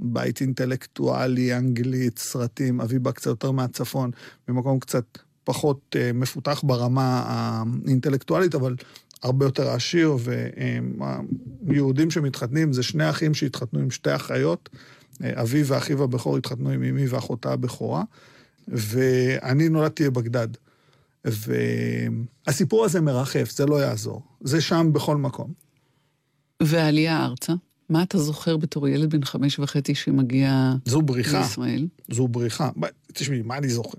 [0.00, 4.10] בית אינטלקטואלי, אנגלית, סרטים, אבי בא קצת יותר מהצפון,
[4.48, 5.04] במקום קצת
[5.44, 8.76] פחות uh, מפותח ברמה האינטלקטואלית, אבל
[9.22, 10.16] הרבה יותר עשיר,
[11.62, 14.68] ויהודים שמתחתנים זה שני אחים שהתחתנו עם שתי אחיות,
[15.22, 18.02] אבי ואחיו הבכור התחתנו עם אמי ואחותה הבכורה,
[18.68, 20.48] ואני נולדתי בבגדד.
[21.24, 24.22] והסיפור הזה מרחף, זה לא יעזור.
[24.40, 25.52] זה שם בכל מקום.
[26.62, 27.52] והעלייה ארצה?
[27.88, 31.40] מה אתה זוכר בתור ילד בן חמש וחצי שמגיע זו בריחה.
[31.40, 31.86] לישראל?
[32.10, 32.70] זו בריחה.
[33.12, 33.98] תשמעי, מה אני זוכר?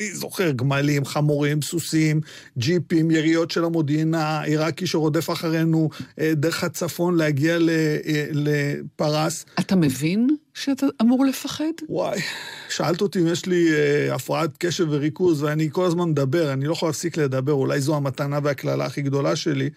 [0.00, 2.20] אני זוכר גמלים, חמורים, סוסים,
[2.58, 9.44] ג'יפים, יריות של המודיעין העיראקי שרודף אחרינו אה, דרך הצפון להגיע אה, לפרס.
[9.60, 11.64] אתה מבין שאתה אמור לפחד?
[11.88, 12.20] וואי,
[12.68, 16.72] שאלת אותי אם יש לי אה, הפרעת קשב וריכוז, ואני כל הזמן מדבר, אני לא
[16.72, 19.70] יכול להפסיק לדבר, אולי זו המתנה והקללה הכי גדולה שלי.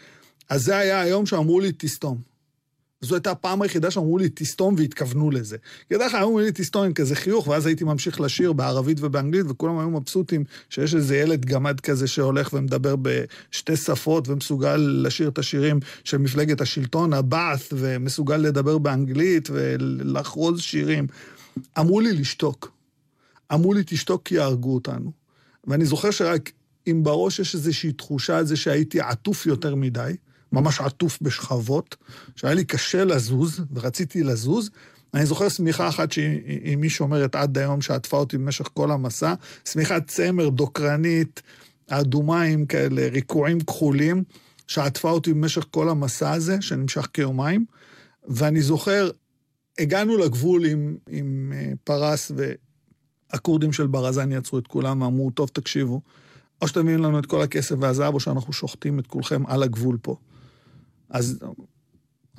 [0.49, 2.34] אז זה היה היום שאמרו לי, תסתום.
[3.01, 5.57] זו הייתה הפעם היחידה שאמרו לי, תסתום, והתכוונו לזה.
[5.89, 9.45] כי בדרך כלל אמרו לי, תסתום עם כזה חיוך, ואז הייתי ממשיך לשיר בערבית ובאנגלית,
[9.49, 15.37] וכולם היו מבסוטים שיש איזה ילד גמד כזה שהולך ומדבר בשתי שפות, ומסוגל לשיר את
[15.37, 21.07] השירים של מפלגת השלטון, הבאס, ומסוגל לדבר באנגלית ולחרוז שירים.
[21.79, 22.71] אמרו לי לשתוק.
[23.53, 25.11] אמרו לי, תשתוק כי יהרגו אותנו.
[25.67, 26.51] ואני זוכר שרק
[26.87, 30.15] אם בראש יש איזושהי תחושה על זה שהייתי עטוף יותר מדי,
[30.55, 31.95] ממש עטוף בשכבות,
[32.35, 34.69] שהיה לי קשה לזוז, ורציתי לזוז.
[35.13, 39.33] אני זוכר שמיכה אחת שהיא מי שאומרת עד היום, שעטפה אותי במשך כל המסע,
[39.65, 41.41] שמיכת צמר דוקרנית,
[41.87, 44.23] אדומה עם כאלה ריקועים כחולים,
[44.67, 47.65] שעטפה אותי במשך כל המסע הזה, שנמשך כיומיים.
[48.27, 49.09] ואני זוכר,
[49.79, 52.31] הגענו לגבול עם, עם אה, פרס,
[53.31, 56.01] והכורדים של ברזן יצרו את כולם, ואמרו, טוב, תקשיבו,
[56.61, 60.15] או שתביאו לנו את כל הכסף והזהב, או שאנחנו שוחטים את כולכם על הגבול פה.
[61.09, 61.39] אז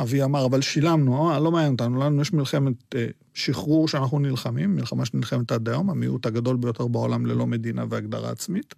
[0.00, 4.74] אבי אמר, אבל שילמנו, אה, לא מעניין אותנו, לנו יש מלחמת אה, שחרור שאנחנו נלחמים,
[4.74, 8.74] מלחמה שנלחמת עד היום, המיעוט הגדול ביותר בעולם ללא מדינה והגדרה עצמית,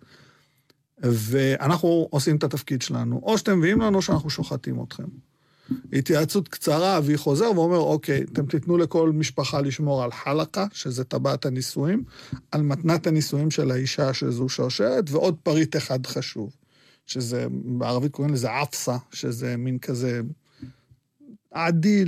[1.03, 5.05] ואנחנו עושים את התפקיד שלנו, או שאתם מביאים לנו או שאנחנו שוחטים אתכם.
[5.92, 11.46] התייעצות קצרה, אבי חוזר ואומר, אוקיי, אתם תיתנו לכל משפחה לשמור על חלקה, שזה טבעת
[11.46, 12.05] הנישואים,
[12.53, 16.57] על מתנת הנישואים של האישה שזו שרשרת, ועוד פריט אחד חשוב.
[17.09, 20.21] שזה, בערבית קוראים לזה אפסה, שזה מין כזה
[21.51, 22.05] עדי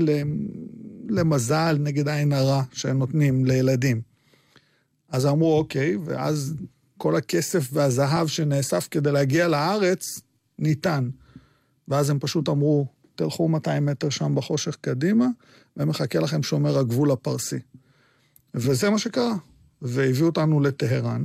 [1.09, 4.01] למזל נגד עין הרע שנותנים לילדים.
[5.09, 6.55] אז אמרו, אוקיי, ואז
[6.99, 10.21] כל הכסף והזהב שנאסף כדי להגיע לארץ,
[10.59, 11.11] ניתן.
[11.89, 15.27] ואז הם פשוט אמרו, תלכו 200 מטר שם בחושך קדימה,
[15.77, 17.59] ומחכה לכם שומר הגבול הפרסי.
[18.55, 19.35] וזה מה שקרה.
[19.83, 21.25] והביאו אותנו לטהרן.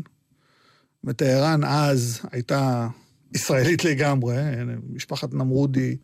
[1.03, 2.87] וטהרן אז הייתה
[3.35, 4.35] ישראלית לגמרי,
[4.89, 5.97] משפחת נמרודי,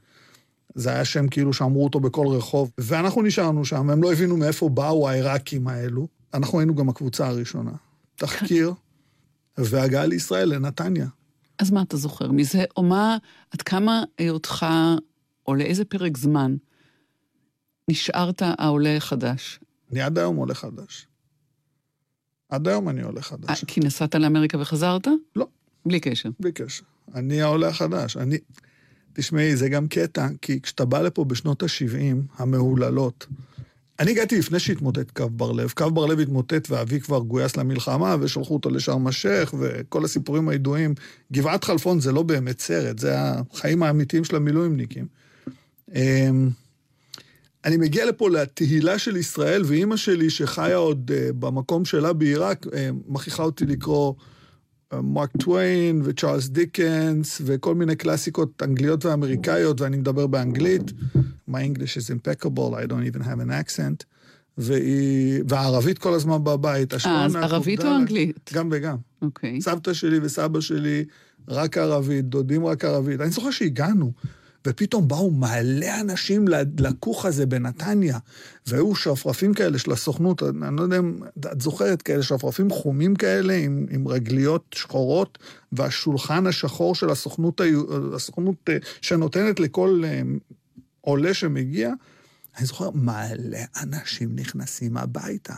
[0.76, 4.70] זה היה שם כאילו שאמרו אותו בכל רחוב, ואנחנו נשארנו שם, הם לא הבינו מאיפה
[4.70, 6.08] באו העיראקים האלו.
[6.34, 7.72] אנחנו היינו גם הקבוצה הראשונה.
[8.16, 8.74] תחקיר
[9.58, 11.08] והגעה לישראל, לנתניה.
[11.60, 13.18] אז מה אתה זוכר מזה, או מה,
[13.52, 14.66] עד כמה היותך,
[15.48, 16.56] או לאיזה פרק זמן,
[17.90, 19.60] נשארת העולה החדש?
[19.92, 21.08] אני עד היום עולה חדש.
[22.50, 23.64] עד היום אני עולה חדש.
[23.64, 25.08] 아, כי נסעת לאמריקה וחזרת?
[25.36, 25.48] לא.
[25.86, 26.30] בלי קשר.
[26.40, 26.84] בלי קשר.
[27.16, 28.18] אני העולה החדש.
[28.18, 28.38] אני...
[29.14, 33.28] תשמעי, זה גם קטע, כי כשאתה בא לפה בשנות ה-70, המהוללות,
[34.02, 35.74] אני הגעתי לפני שהתמוטט קו בר-לב.
[35.76, 40.94] קו בר-לב התמוטט ואבי כבר גויס למלחמה, ושלחו אותו לשארם א-שייח, וכל הסיפורים הידועים.
[41.32, 45.06] גבעת חלפון זה לא באמת סרט, זה החיים האמיתיים של המילואימניקים.
[45.96, 46.50] אמ,
[47.66, 52.90] אני מגיע לפה לתהילה של ישראל, ואימא שלי, שחיה עוד אה, במקום שלה בעיראק, אה,
[53.08, 54.14] מכריחה אותי לקרוא
[54.94, 60.92] מרק טוויין וצ'ארלס דיקנס וכל מיני קלאסיקות אנגליות ואמריקאיות, ואני מדבר באנגלית.
[61.50, 64.06] My English is impeccable, I don't even have an accent.
[64.58, 66.94] והיא, והערבית כל הזמן בבית.
[66.94, 68.50] אה, אז ערבית או אנגלית?
[68.54, 68.96] גם וגם.
[69.22, 69.62] אוקיי.
[69.62, 71.06] סבתא שלי וסבא שלי
[71.48, 73.22] רק ערבית, דודים רק ערבית.
[73.22, 74.12] אני זוכר שהגענו,
[74.68, 76.46] ופתאום באו מלא אנשים
[76.80, 78.18] לכוך הזה בנתניה,
[78.68, 81.20] והיו שרפרפים כאלה של הסוכנות, אני לא יודע אם
[81.52, 85.38] את זוכרת כאלה, שרפרפים חומים כאלה עם, עם רגליות שחורות,
[85.72, 87.62] והשולחן השחור של הסוכנות,
[88.16, 90.22] הסוכנות אה, שנותנת לכל אה,
[91.02, 91.94] עולה שמגיע.
[92.58, 95.54] אני זוכר, מלא אנשים נכנסים הביתה.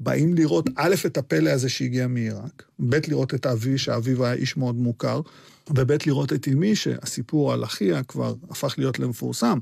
[0.00, 4.56] באים לראות, א', את הפלא הזה שהגיע מעיראק, ב', לראות את אבי, שאביו היה איש
[4.56, 5.20] מאוד מוכר,
[5.76, 9.58] וב', לראות את אמי, שהסיפור על אחיה כבר הפך להיות למפורסם.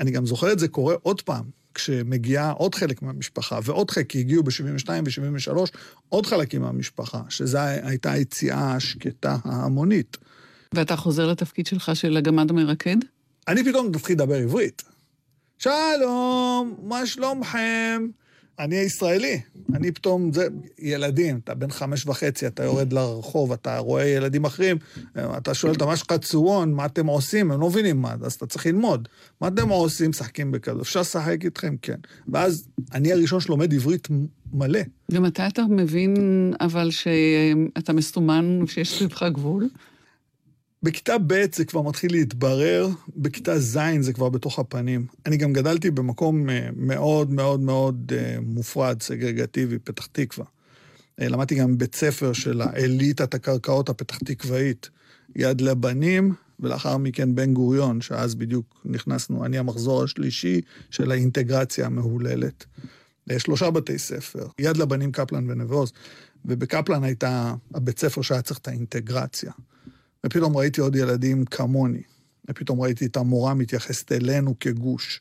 [0.00, 1.44] אני גם זוכר את זה קורה עוד פעם,
[1.74, 5.58] כשמגיעה עוד חלק מהמשפחה, ועוד חלק, כי הגיעו ב-72 ו-73
[6.08, 10.16] עוד חלקים מהמשפחה, שזו הייתה היציאה השקטה ההמונית.
[10.74, 12.96] ואתה חוזר לתפקיד שלך של הגמד המרקד?
[13.48, 14.82] אני פתאום מתחיל לדבר עברית.
[15.58, 18.06] שלום, מה שלומכם?
[18.58, 19.40] אני הישראלי,
[19.74, 20.46] אני פתאום, זה,
[20.78, 24.76] ילדים, אתה בן חמש וחצי, אתה יורד לרחוב, אתה רואה ילדים אחרים,
[25.18, 27.50] אתה שואל אותם, מה שלך צורון, מה אתם עושים?
[27.50, 29.08] הם לא מבינים מה, אז אתה צריך ללמוד.
[29.40, 30.10] מה אתם עושים?
[30.10, 30.80] משחקים בכזה.
[30.80, 31.74] אפשר לשחק איתכם?
[31.82, 31.98] כן.
[32.28, 34.08] ואז אני הראשון שלומד עברית
[34.52, 34.80] מלא.
[35.12, 36.14] ומתי אתה מבין,
[36.60, 39.68] אבל שאתה מסומן, שיש סביבך גבול?
[40.82, 45.06] בכיתה ב' זה כבר מתחיל להתברר, בכיתה ז' זה כבר בתוך הפנים.
[45.26, 50.46] אני גם גדלתי במקום אה, מאוד מאוד מאוד אה, מופרד, סגרגטיבי, פתח תקווה.
[51.20, 54.90] אה, למדתי גם בבית ספר של האליטת הקרקעות הפתח תקוואית,
[55.36, 62.64] יד לבנים, ולאחר מכן בן גוריון, שאז בדיוק נכנסנו, אני המחזור השלישי של האינטגרציה המהוללת.
[63.38, 65.92] שלושה בתי ספר, יד לבנים, קפלן ונווה עוז,
[66.44, 69.52] ובקפלן הייתה הבית ספר שהיה צריך את האינטגרציה.
[70.26, 72.02] ופתאום ראיתי עוד ילדים כמוני.
[72.50, 75.20] ופתאום ראיתי את המורה מתייחסת אלינו כגוש.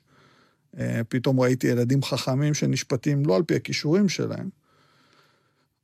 [0.80, 4.50] אה, פתאום ראיתי ילדים חכמים שנשפטים לא על פי הכישורים שלהם.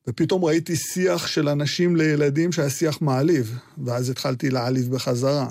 [0.08, 5.48] ופתאום ראיתי שיח של אנשים לילדים שהיה שיח מעליב, ואז התחלתי להעליב בחזרה.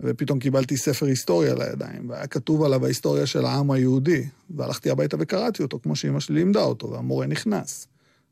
[0.00, 5.62] ופתאום קיבלתי ספר היסטוריה לידיים, והיה כתוב עליו ההיסטוריה של העם היהודי, והלכתי הביתה וקראתי
[5.62, 7.86] אותו, כמו שאימא שלי לימדה אותו, והמורה נכנס.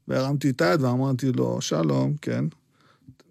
[0.08, 2.44] והרמתי את היד ואמרתי לו, שלום, כן,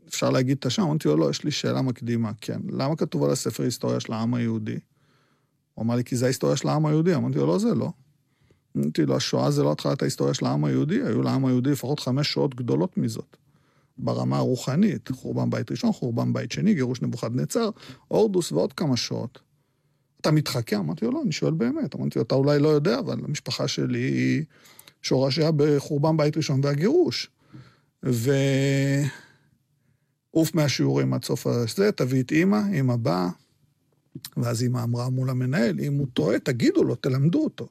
[0.07, 0.81] אפשר להגיד את השם?
[0.81, 2.61] אמרתי לו, לא, יש לי שאלה מקדימה, כן.
[2.69, 4.77] למה כתוב על הספר היסטוריה של העם היהודי?
[5.73, 7.15] הוא אמר לי, כי זה ההיסטוריה של העם היהודי.
[7.15, 7.91] אמרתי לו, לא, זה לא.
[8.77, 12.33] אמרתי לו, השואה זה לא התחלת ההיסטוריה של העם היהודי, היו לעם היהודי לפחות חמש
[12.33, 13.37] שעות גדולות מזאת.
[13.97, 17.69] ברמה הרוחנית, חורבן בית ראשון, חורבן בית שני, גירוש נבוכדנצר,
[18.07, 19.39] הורדוס ועוד כמה שעות.
[20.21, 20.75] אתה מתחכה?
[20.75, 21.95] אמרתי לו, לא, אני שואל באמת.
[21.95, 24.43] אמרתי לו, אתה אולי לא יודע, אבל המשפחה שלי היא
[25.01, 27.29] שורשיה בחורבן בית ראשון והגירוש.
[28.05, 28.31] ו...
[30.35, 33.29] עוף מהשיעורים עד סוף הזה, תביא את אימא, אימא באה,
[34.37, 37.67] ואז אימא אמרה מול המנהל, אם הוא טועה, תגידו לו, תלמדו אותו.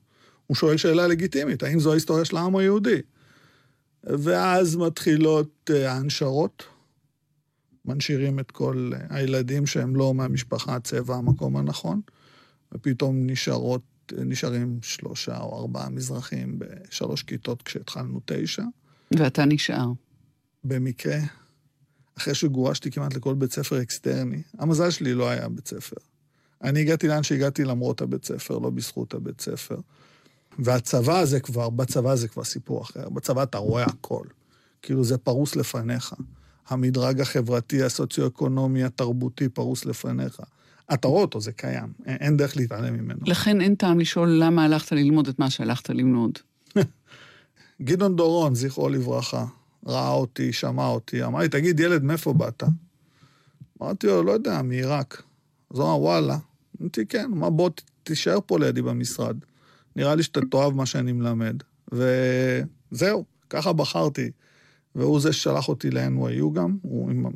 [0.47, 3.01] הוא שואל שאלה לגיטימית, האם זו ההיסטוריה של העם היהודי?
[4.05, 6.63] ואז מתחילות אה, ההנשרות,
[7.85, 12.01] מנשירים את כל הילדים שהם לא מהמשפחה, הצבע, המקום הנכון,
[12.75, 18.65] ופתאום נשארות, נשארים שלושה או ארבעה מזרחים בשלוש כיתות כשהתחלנו תשע.
[19.11, 19.93] ואתה נשאר.
[20.65, 21.19] במקרה,
[22.19, 24.43] אחרי שגורשתי כמעט לכל בית ספר אקסטרני.
[24.59, 25.97] המזל שלי לא היה בית ספר.
[26.63, 29.77] אני הגעתי לאן שהגעתי למרות הבית ספר, לא בזכות הבית ספר.
[30.59, 33.09] והצבא זה כבר, בצבא זה כבר סיפור אחר.
[33.09, 34.27] בצבא אתה רואה הכל.
[34.83, 36.15] כאילו זה פרוס לפניך.
[36.69, 40.41] המדרג החברתי, הסוציו-אקונומי, התרבותי פרוס לפניך.
[40.95, 41.93] אתה רואה אותו, זה קיים.
[42.07, 43.21] אין דרך להתעלם ממנו.
[43.27, 46.39] לכן אין טעם לשאול למה הלכת ללמוד את מה שהלכת ללמוד.
[47.83, 49.45] גדעון דורון, זכרו לברכה,
[49.87, 52.63] ראה אותי, שמע אותי, אמר לי, תגיד, ילד, מאיפה באת?
[53.83, 55.23] אמרתי לו, לא יודע, מעיראק.
[55.71, 56.39] אז הוא אמר, וואלה.
[56.81, 57.71] אמרתי, כן, אמר, בוא
[58.03, 59.37] תישאר פה לידי במשרד.
[59.97, 61.57] נראה לי שאתה תאהב מה שאני מלמד.
[61.93, 64.31] וזהו, ככה בחרתי.
[64.95, 67.27] והוא זה ששלח אותי ל-NYU גם, הוא עם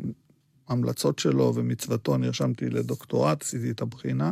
[0.68, 4.30] המלצות שלו ומצוותו נרשמתי לדוקטורט, עשיתי את הבחינה.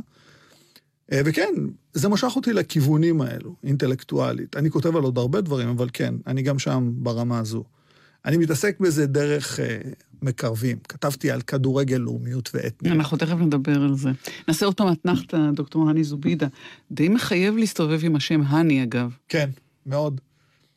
[1.12, 1.54] אה, וכן,
[1.92, 4.56] זה משך אותי לכיוונים האלו, אינטלקטואלית.
[4.56, 7.64] אני כותב על עוד הרבה דברים, אבל כן, אני גם שם ברמה הזו.
[8.26, 9.78] אני מתעסק בזה דרך אה,
[10.22, 10.76] מקרבים.
[10.88, 12.92] כתבתי על כדורגל, לאומיות ואתניה.
[12.92, 14.10] אנחנו תכף נדבר על זה.
[14.48, 16.46] נעשה עוד פעם אתנחתא, דוקטור הני זובידה.
[16.90, 19.16] די מחייב להסתובב עם השם הני, אגב.
[19.28, 19.50] כן,
[19.86, 20.20] מאוד.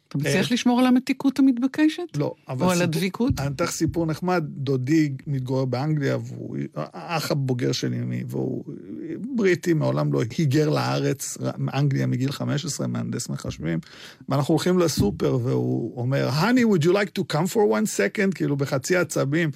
[0.09, 2.17] אתה מצליח אה, לשמור על המתיקות המתבקשת?
[2.17, 2.33] לא.
[2.59, 3.39] או על הדביקות?
[3.39, 4.43] אני אתן לך סיפור נחמד.
[4.47, 8.63] דודי מתגורר באנגליה, והוא האח הבוגר שלי, והוא
[9.35, 13.79] בריטי, מעולם לא היגר לארץ, מאנגליה מגיל 15, מהנדס מחשבים.
[14.29, 18.35] ואנחנו הולכים לסופר, והוא אומר, honey, would you like to come for one second?
[18.35, 19.51] כאילו, בחצי עצבים.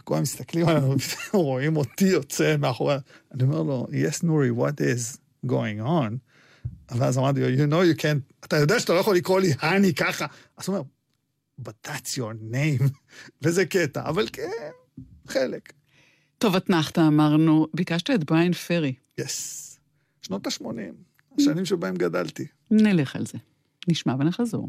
[0.00, 0.94] וכולם מסתכלים עלינו,
[1.32, 2.96] רואים אותי יוצא מאחורי...
[3.34, 6.33] אני אומר לו, yes, נורי, what is going on?
[6.90, 9.94] ואז אמרתי לו, you know you can't, אתה יודע שאתה לא יכול לקרוא לי האני
[9.94, 10.26] ככה.
[10.56, 10.88] אז הוא אומר,
[11.62, 12.90] but that's your name.
[13.42, 14.70] וזה קטע, אבל כן,
[15.28, 15.72] חלק.
[16.38, 18.94] טוב, אתנחתא אמרנו, ביקשת את בריין פרי.
[19.18, 19.78] יס.
[20.22, 20.66] שנות ה-80,
[21.38, 22.46] השנים שבהם גדלתי.
[22.70, 23.38] נלך על זה.
[23.88, 24.68] נשמע ונחזור.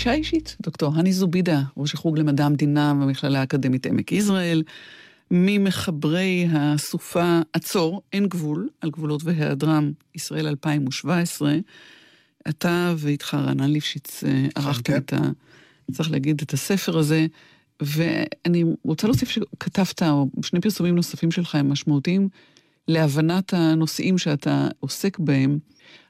[0.00, 4.62] פגישה אישית, דוקטור הני זובידה, ראש החוג למדע המדינה במכללה האקדמית עמק יזרעאל,
[5.30, 11.54] ממחברי הסופה עצור, אין גבול, על גבולות והיעדרם, ישראל 2017.
[12.48, 14.98] אתה ואיתך רענן ליפשיץ אה, ערכתם כן.
[14.98, 15.18] את ה...
[15.92, 17.26] צריך להגיד, את הספר הזה,
[17.82, 22.28] ואני רוצה להוסיף שכתבת, או שני פרסומים נוספים שלך הם משמעותיים
[22.88, 25.58] להבנת הנושאים שאתה עוסק בהם.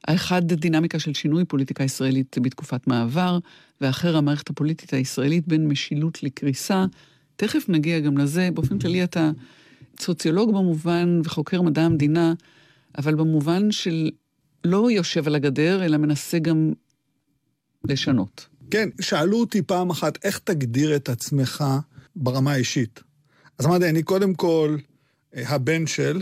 [0.05, 3.39] האחד, דינמיקה של שינוי פוליטיקה ישראלית בתקופת מעבר,
[3.81, 6.87] ואחר, המערכת הפוליטית הישראלית בין משילות לקריסה.
[7.37, 8.49] תכף נגיע גם לזה.
[8.55, 9.31] באופן כללי אתה
[10.01, 12.35] סוציולוג במובן וחוקר מדע המדינה,
[12.99, 14.11] אבל במובן של
[14.65, 16.73] לא יושב על הגדר, אלא מנסה גם
[17.85, 18.47] לשנות.
[18.71, 21.65] כן, שאלו אותי פעם אחת, איך תגדיר את עצמך
[22.17, 23.01] ברמה האישית?
[23.59, 24.77] אז אמרתי, אני קודם כל
[25.37, 26.21] אה, הבן של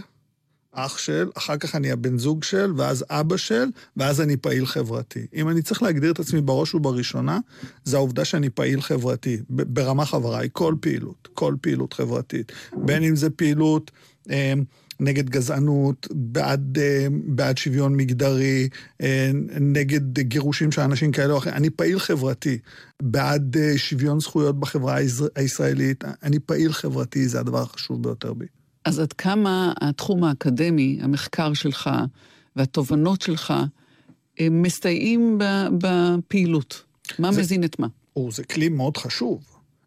[0.86, 3.64] אח של, אחר כך אני הבן זוג של, ואז אבא של,
[3.96, 5.26] ואז אני פעיל חברתי.
[5.34, 7.38] אם אני צריך להגדיר את עצמי בראש ובראשונה,
[7.84, 12.52] זה העובדה שאני פעיל חברתי, ברמה חבריי, כל פעילות, כל פעילות חברתית.
[12.76, 13.90] בין אם זה פעילות...
[14.30, 14.52] אה,
[15.00, 18.68] נגד גזענות, בעד, אה, בעד שוויון מגדרי,
[19.02, 21.54] אה, נגד גירושים של אנשים כאלה או אחרים.
[21.54, 22.58] אני פעיל חברתי,
[23.02, 26.04] בעד אה, שוויון זכויות בחברה הישראל- הישראלית.
[26.22, 28.46] אני פעיל חברתי, זה הדבר החשוב ביותר בי.
[28.84, 31.90] אז עד כמה התחום האקדמי, המחקר שלך
[32.56, 33.54] והתובנות שלך,
[34.38, 36.82] הם מסתייעים ב- בפעילות?
[37.18, 37.86] מה זה- מזין את מה?
[38.16, 39.44] או, זה כלי מאוד חשוב.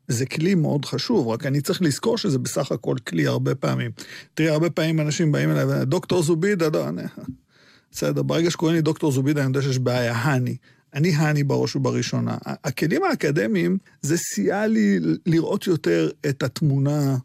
[0.08, 3.92] זה כלי מאוד חשוב, רק אני צריך לזכור שזה בסך הכל כלי הרבה פעמים.
[4.34, 7.02] תראי, הרבה פעמים אנשים באים אליי, דוקטור זובידה, לא, אני...
[7.92, 10.56] בסדר, ברגע שקוראים לי דוקטור זובידה, אני יודע שיש בעיה, האני.
[10.94, 12.38] אני האני בראש ובראשונה.
[12.46, 17.18] הכלים האקדמיים, זה סייע לי לראות יותר את התמונה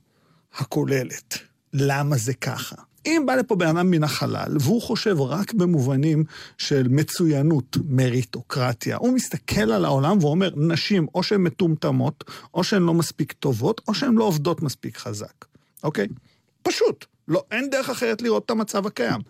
[0.57, 1.39] הכוללת.
[1.79, 2.77] למה זה ככה?
[3.07, 6.25] אם בא לפה בן אדם מן החלל, והוא חושב רק במובנים
[6.59, 12.25] של מצוינות, מריטוקרטיה, הוא מסתכל על העולם ואומר, נשים או שהן מטומטמות,
[12.55, 15.45] או שהן לא מספיק טובות, או שהן לא עובדות מספיק חזק,
[15.85, 16.07] אוקיי?
[16.63, 17.05] פשוט.
[17.29, 19.21] לא, אין דרך אחרת לראות את המצב הקיים.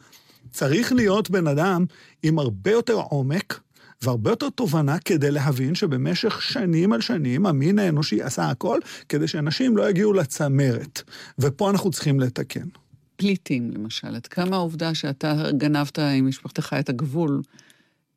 [0.53, 1.85] צריך להיות בן אדם
[2.23, 3.61] עם הרבה יותר עומק
[4.03, 8.79] והרבה יותר תובנה כדי להבין שבמשך שנים על שנים המין האנושי עשה הכל
[9.09, 11.03] כדי שאנשים לא יגיעו לצמרת.
[11.39, 12.69] ופה אנחנו צריכים לתקן.
[13.17, 14.15] פליטים, למשל.
[14.15, 17.43] עד כמה העובדה שאתה גנבת עם משפחתך את הגבול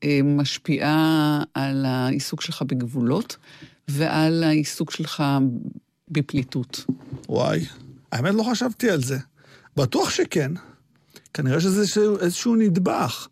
[0.04, 3.38] אה, משפיעה על העיסוק שלך בגבולות
[3.88, 5.24] ועל העיסוק שלך
[6.10, 6.86] בפליטות?
[7.30, 7.66] וואי,
[8.12, 9.18] האמת לא חשבתי על זה.
[9.78, 10.52] בטוח שכן.
[11.34, 13.28] כנראה שזה איזשהו, איזשהו נדבך.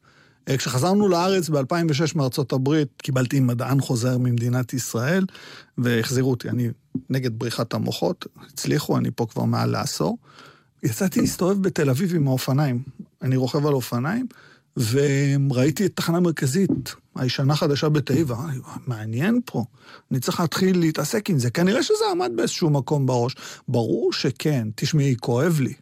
[0.49, 5.25] אה, כשחזרנו לארץ ב-2006 מארצות הברית, קיבלתי מדען חוזר ממדינת ישראל,
[5.77, 6.69] והחזירו אותי, אני
[7.09, 10.17] נגד בריחת המוחות, הצליחו, אני פה כבר מעל לעשור.
[10.83, 12.83] יצאתי להסתובב בתל אביב עם האופניים.
[13.21, 14.27] אני רוכב על אופניים,
[14.77, 18.55] וראיתי את תחנה מרכזית, הישנה חדשה "וואי,
[18.87, 19.63] מעניין פה,
[20.11, 21.49] אני צריך להתחיל להתעסק עם זה.
[21.49, 23.35] כנראה שזה עמד באיזשהו מקום בראש.
[23.67, 25.73] ברור שכן, תשמעי, כואב לי.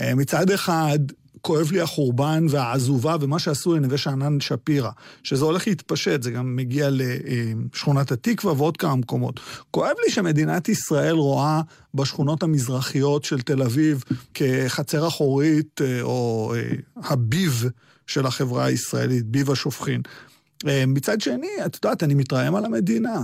[0.00, 0.98] אה, מצד אחד,
[1.42, 4.90] כואב לי החורבן והעזובה ומה שעשו לנווה שאנן שפירא,
[5.22, 9.40] שזה הולך להתפשט, זה גם מגיע לשכונת התקווה ועוד כמה מקומות.
[9.70, 11.60] כואב לי שמדינת ישראל רואה
[11.94, 17.64] בשכונות המזרחיות של תל אביב כחצר אחורית, אה, או אה, הביב
[18.06, 20.02] של החברה הישראלית, ביב השופכין.
[20.66, 23.20] אה, מצד שני, את יודעת, אני מתרעם על המדינה.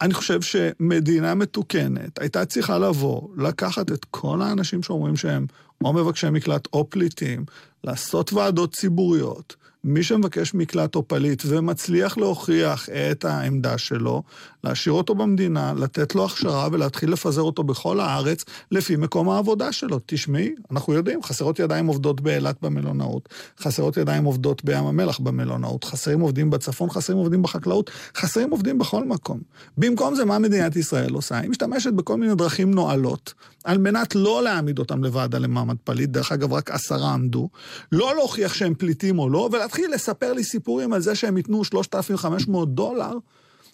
[0.00, 5.46] אני חושב שמדינה מתוקנת הייתה צריכה לבוא, לקחת את כל האנשים שאומרים שהם
[5.84, 7.44] או מבקשי מקלט או פליטים,
[7.84, 9.56] לעשות ועדות ציבוריות.
[9.84, 14.22] מי שמבקש מקלט או פליט ומצליח להוכיח את העמדה שלו,
[14.64, 20.00] להשאיר אותו במדינה, לתת לו הכשרה ולהתחיל לפזר אותו בכל הארץ לפי מקום העבודה שלו.
[20.06, 23.28] תשמעי, אנחנו יודעים, חסרות ידיים עובדות באילת במלונאות,
[23.60, 29.04] חסרות ידיים עובדות בים המלח במלונאות, חסרים עובדים בצפון, חסרים עובדים בחקלאות, חסרים עובדים בכל
[29.04, 29.40] מקום.
[29.78, 31.38] במקום זה, מה מדינת ישראל עושה?
[31.38, 33.34] היא משתמשת בכל מיני דרכים נואלות,
[33.64, 37.48] על מנת לא להעמיד אותם לוועדה למעמד פליט, דרך אגב, רק עשרה עמדו,
[37.92, 42.74] לא להוכיח שהם פליטים או לא, ולהתחיל לספר לי סיפורים על זה שהם ייתנו 3,500
[42.74, 43.12] דולר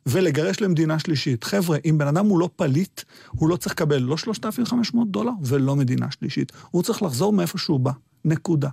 [0.07, 1.45] ולגרש למדינה שלישית.
[1.45, 3.01] חבר'ה, אם בן אדם הוא לא פליט,
[3.31, 6.53] הוא לא צריך לקבל לא 3,500 דולר ולא מדינה שלישית.
[6.71, 7.93] הוא צריך לחזור מאיפה שהוא בא.
[8.25, 8.69] נקודה.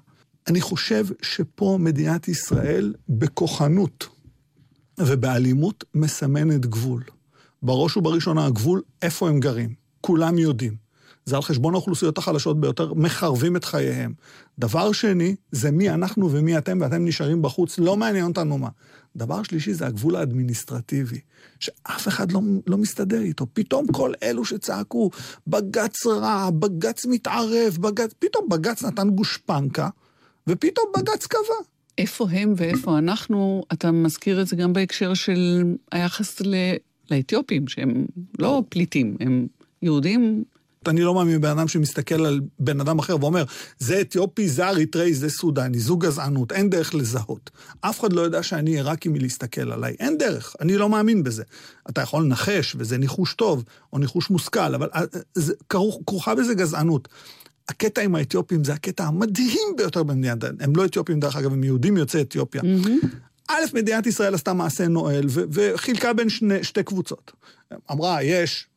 [0.48, 4.08] אני חושב שפה מדינת ישראל, בכוחנות
[5.00, 7.04] ובאלימות, מסמנת גבול.
[7.62, 9.74] בראש ובראשונה הגבול, איפה הם גרים.
[10.02, 10.76] כולם יודעים.
[11.26, 14.14] זה על חשבון האוכלוסיות החלשות ביותר, מחרבים את חייהם.
[14.60, 18.70] דבר שני, זה מי אנחנו ומי אתם, ואתם נשארים בחוץ, לא מעניין אותנו מה.
[19.16, 21.20] דבר שלישי זה הגבול האדמיניסטרטיבי,
[21.60, 23.46] שאף אחד לא, לא מסתדר איתו.
[23.54, 25.10] פתאום כל אלו שצעקו,
[25.48, 28.14] בג"ץ רע, בג"ץ מתערב, בג"ץ...
[28.20, 29.90] פתאום בג"ץ נתן גושפנקה,
[30.48, 31.56] ופתאום בג"ץ קבע.
[31.98, 33.64] איפה הם ואיפה אנחנו?
[33.74, 36.56] אתה מזכיר את זה גם בהקשר של היחס ל...
[37.12, 38.06] לאתיופים, שהם
[38.40, 39.48] לא פליטים, הם
[39.82, 40.44] יהודים
[40.88, 43.44] אני לא מאמין בבן אדם שמסתכל על בן אדם אחר ואומר,
[43.80, 47.50] זה אתיופי, זה אריתראי, זה סודני, זו גזענות, אין דרך לזהות.
[47.82, 51.44] אף אחד לא יודע שאני עיראקי מלהסתכל עליי, אין דרך, אני לא מאמין בזה.
[51.90, 53.64] אתה יכול לנחש, וזה ניחוש טוב,
[53.94, 55.02] או ניחוש מושכל, אבל אה,
[55.34, 57.08] זה, כרוך, כרוכה בזה גזענות.
[57.70, 61.98] הקטע עם האתיופים זה הקטע המדהים ביותר במדינת, הם לא אתיופים דרך אגב, הם יהודים
[61.98, 62.62] יוצאי אתיופיה.
[63.48, 67.32] א', מדינת ישראל עשתה מעשה נואל, וחילקה בין שני, שתי קבוצות.
[67.92, 68.68] אמרה, יש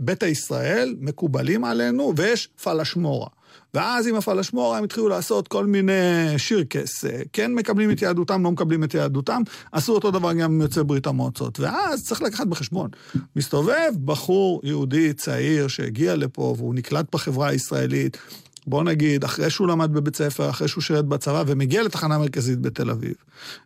[0.00, 3.28] ביתא ישראל, מקובלים עלינו, ויש פלשמורה.
[3.74, 5.92] ואז עם הפלשמורה הם התחילו לעשות כל מיני
[6.36, 9.42] שירקס, כן מקבלים את יהדותם, לא מקבלים את יהדותם,
[9.72, 11.60] עשו אותו דבר גם עם יוצאי ברית המועצות.
[11.60, 12.90] ואז צריך לקחת בחשבון,
[13.36, 18.18] מסתובב בחור יהודי צעיר שהגיע לפה והוא נקלט בחברה הישראלית,
[18.66, 22.90] בוא נגיד, אחרי שהוא למד בבית ספר, אחרי שהוא שירת בצבא, ומגיע לתחנה מרכזית בתל
[22.90, 23.14] אביב,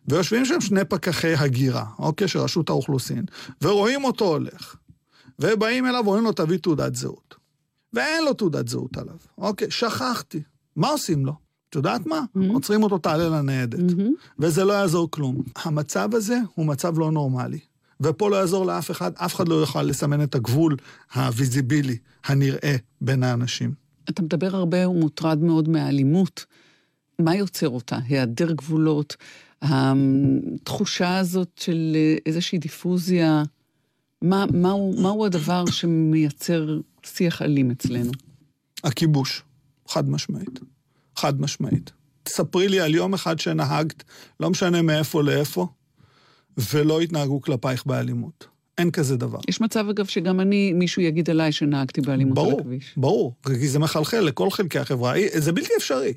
[0.07, 3.25] ויושבים שם שני פקחי הגירה, אוקיי, של רשות האוכלוסין,
[3.61, 4.75] ורואים אותו הולך,
[5.39, 7.35] ובאים אליו ואומרים לו, תביא תעודת זהות.
[7.93, 9.15] ואין לו תעודת זהות עליו.
[9.37, 10.41] אוקיי, שכחתי.
[10.75, 11.33] מה עושים לו?
[11.69, 12.21] את יודעת מה?
[12.37, 12.39] Mhm.
[12.53, 13.79] עוצרים אותו, תעלה לניידת.
[13.79, 14.13] מהמם.
[14.39, 15.43] וזה לא יעזור כלום.
[15.55, 17.59] המצב הזה הוא מצב לא נורמלי.
[18.01, 20.77] ופה לא יעזור לאף אחד, אף אחד לא יוכל לסמן את הגבול
[21.15, 23.73] הוויזיבילי, הנראה, בין האנשים.
[24.09, 26.45] אתה מדבר הרבה ומוטרד מאוד מהאלימות.
[27.19, 27.97] מה יוצר אותה?
[28.07, 29.15] היעדר גבולות,
[29.61, 33.43] התחושה הזאת של אה, איזושהי דיפוזיה,
[34.21, 38.11] מה, מהו, מהו הדבר שמייצר שיח אלים אצלנו?
[38.83, 39.43] הכיבוש,
[39.87, 40.59] חד משמעית.
[41.15, 41.91] חד משמעית.
[42.23, 44.03] תספרי לי על יום אחד שנהגת,
[44.39, 45.67] לא משנה מאיפה לאיפה,
[46.57, 48.47] ולא התנהגו כלפייך באלימות.
[48.77, 49.39] אין כזה דבר.
[49.47, 52.93] יש מצב, אגב, שגם אני, מישהו יגיד עליי שנהגתי באלימות על ברור, הכביש.
[52.97, 56.13] ברור, כי זה מחלחל לכל חלקי החברה, זה בלתי אפשרי.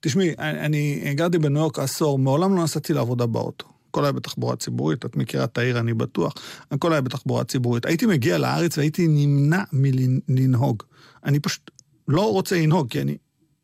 [0.00, 3.66] תשמעי, אני אני גרתי בניו יורק עשור, מעולם לא נסעתי לעבודה באוטו.
[3.90, 6.34] הכל היה בתחבורה ציבורית, את מכירה את העיר, אני בטוח.
[6.70, 7.86] הכל היה בתחבורה ציבורית.
[7.86, 10.82] הייתי מגיע לארץ והייתי נמנע מלנהוג.
[11.24, 11.70] אני פשוט
[12.08, 13.16] לא רוצה לנהוג, כי אני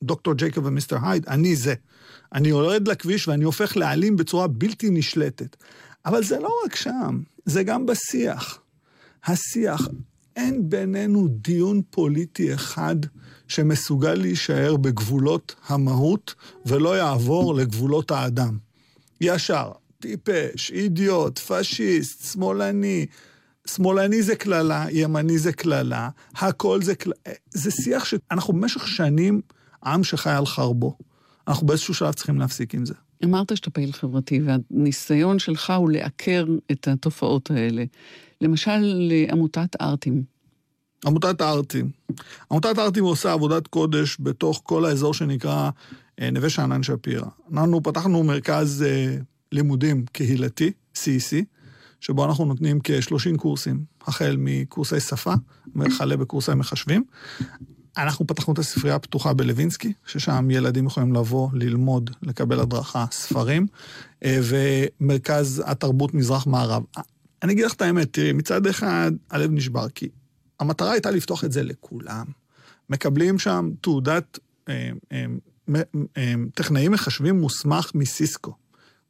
[0.03, 1.75] דוקטור ג'ייקוב ומיסטר הייד, אני זה.
[2.33, 5.57] אני יורד לכביש ואני הופך לאלים בצורה בלתי נשלטת.
[6.07, 8.59] אבל זה לא רק שם, זה גם בשיח.
[9.25, 9.89] השיח,
[10.37, 12.97] אין בינינו דיון פוליטי אחד
[13.49, 16.35] שמסוגל להישאר בגבולות המהות
[16.66, 18.59] ולא יעבור לגבולות האדם.
[19.20, 19.70] ישר,
[20.05, 23.07] טיפש, אידיוט, פשיסט, שמאלני.
[23.66, 27.14] שמאלני זה קללה, ימני זה קללה, הכל זה קללה.
[27.50, 29.40] זה שיח שאנחנו במשך שנים
[29.84, 30.98] עם שחי על חרבו.
[31.48, 32.94] אנחנו באיזשהו שלב צריכים להפסיק עם זה.
[33.24, 37.84] אמרת שאתה פעיל חברתי, והניסיון שלך הוא לעקר את התופעות האלה.
[38.40, 40.22] למשל, עמותת ארטים.
[41.07, 41.90] עמותת הארטים.
[42.50, 45.70] עמותת הארטים עושה עבודת קודש בתוך כל האזור שנקרא
[46.20, 47.26] אה, נווה שאנן שפירא.
[47.52, 49.16] אנחנו פתחנו מרכז אה,
[49.55, 51.44] לימודים קהילתי, CEC,
[52.00, 55.34] שבו אנחנו נותנים כ-30 קורסים, החל מקורסי שפה
[55.76, 57.05] וכלה בקורסי מחשבים.
[57.96, 63.66] אנחנו פתחנו את הספרייה הפתוחה בלווינסקי, ששם ילדים יכולים לבוא, ללמוד, לקבל הדרכה, ספרים,
[64.24, 66.82] ומרכז התרבות מזרח-מערב.
[67.42, 70.09] אני אגיד לך את האמת, תראי, מצד אחד הלב נשבר, כי
[70.61, 72.24] המטרה הייתה לפתוח את זה לכולם.
[72.90, 74.38] מקבלים שם תעודת
[74.68, 75.24] אה, אה,
[76.16, 78.64] אה, טכנאי מחשבים מוסמך מסיסקו.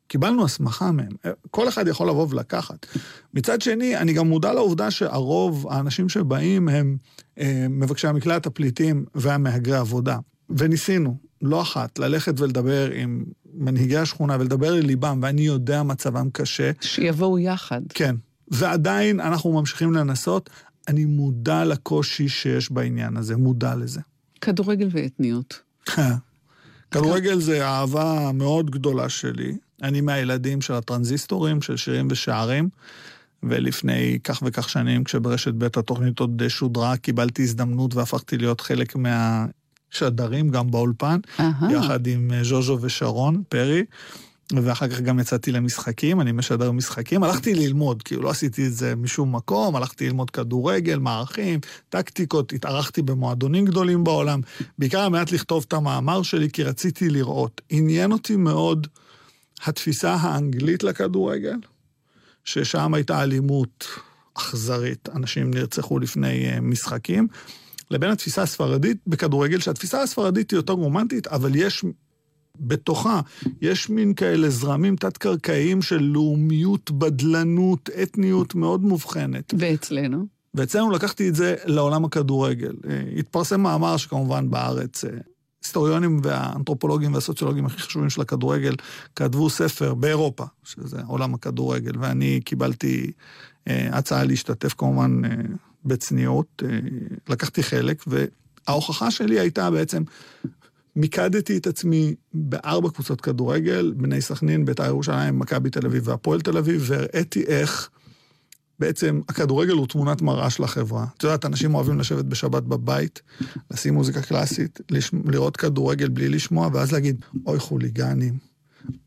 [0.09, 1.13] קיבלנו הסמכה מהם,
[1.51, 2.87] כל אחד יכול לבוא ולקחת.
[3.35, 6.97] מצד שני, אני גם מודע לעובדה שהרוב, האנשים שבאים הם
[7.39, 10.19] אה, מבקשי המקלט, הפליטים והמהגרי עבודה.
[10.51, 13.25] וניסינו, לא אחת, ללכת ולדבר עם
[13.55, 16.71] מנהיגי השכונה ולדבר לליבם, ואני יודע מצבם קשה.
[16.81, 17.81] שיבואו יחד.
[17.89, 18.17] כן.
[18.49, 20.51] ועדיין אנחנו ממשיכים לנסות.
[20.89, 24.01] אני מודע לקושי שיש בעניין הזה, מודע לזה.
[24.41, 25.61] כדורגל ואתניות.
[26.91, 29.57] כדורגל זה אהבה מאוד גדולה שלי.
[29.85, 32.68] אני מהילדים של הטרנזיסטורים, של שירים ושערים,
[33.43, 40.49] ולפני כך וכך שנים, כשברשת ב' התוכנית עוד שודרה, קיבלתי הזדמנות והפכתי להיות חלק מהשדרים,
[40.49, 41.72] גם באולפן, אהה.
[41.72, 43.85] יחד עם אה, ז'וז'ו ושרון פרי.
[44.53, 47.22] ואחר כך גם יצאתי למשחקים, אני משדר משחקים.
[47.22, 53.03] הלכתי ללמוד, כאילו לא עשיתי את זה משום מקום, הלכתי ללמוד כדורגל, מערכים, טקטיקות, התארחתי
[53.03, 54.41] במועדונים גדולים בעולם,
[54.78, 57.61] בעיקר על מנת לכתוב את המאמר שלי, כי רציתי לראות.
[57.70, 58.87] עניין אותי מאוד
[59.63, 61.57] התפיסה האנגלית לכדורגל,
[62.45, 63.87] ששם הייתה אלימות
[64.35, 67.29] אכזרית, אנשים נרצחו לפני אה, משחקים,
[67.91, 71.85] לבין התפיסה הספרדית בכדורגל, שהתפיסה הספרדית היא יותר רומנטית, אבל יש
[72.61, 73.21] בתוכה,
[73.61, 79.55] יש מין כאלה זרמים תת-קרקעיים של לאומיות, בדלנות, אתניות מאוד מובחנת.
[79.59, 80.27] ואצלנו?
[80.55, 82.73] ואצלנו לקחתי את זה לעולם הכדורגל.
[82.89, 85.05] אה, התפרסם מאמר שכמובן בארץ,
[85.65, 88.75] אה, היסטוריונים והאנתרופולוגים והסוציולוגים הכי חשובים של הכדורגל
[89.17, 93.12] כתבו ספר באירופה, שזה עולם הכדורגל, ואני קיבלתי
[93.69, 95.31] אה, הצעה להשתתף כמובן אה,
[95.85, 96.79] בצניעות, אה,
[97.29, 100.03] לקחתי חלק, וההוכחה שלי הייתה בעצם,
[100.97, 106.59] מיקדתי את עצמי בארבע קבוצות כדורגל, בני סכנין, בית"ר ירושלים, מכבי תל אביב והפועל תל
[106.59, 107.91] אביב, והראיתי איך
[108.79, 111.07] בעצם הכדורגל הוא תמונת מראה של החברה.
[111.16, 113.22] את יודעת, אנשים אוהבים לשבת בשבת בבית,
[113.70, 115.31] לשים מוזיקה קלאסית, לשמ...
[115.31, 118.39] לראות כדורגל בלי לשמוע, ואז להגיד, אוי חוליגנים,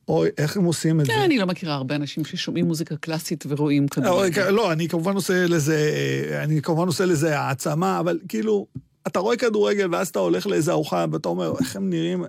[0.07, 1.11] אוי, איך הם עושים את זה?
[1.11, 4.49] כן, אני לא מכירה הרבה אנשים ששומעים מוזיקה קלאסית ורואים כדורגל.
[4.49, 5.79] לא, אני כמובן עושה לזה,
[6.43, 8.67] אני כמובן עושה לזה העצמה, אבל כאילו,
[9.07, 12.25] אתה רואה כדורגל ואז אתה הולך לאיזה ארוחה ואתה אומר, איך הם נראים...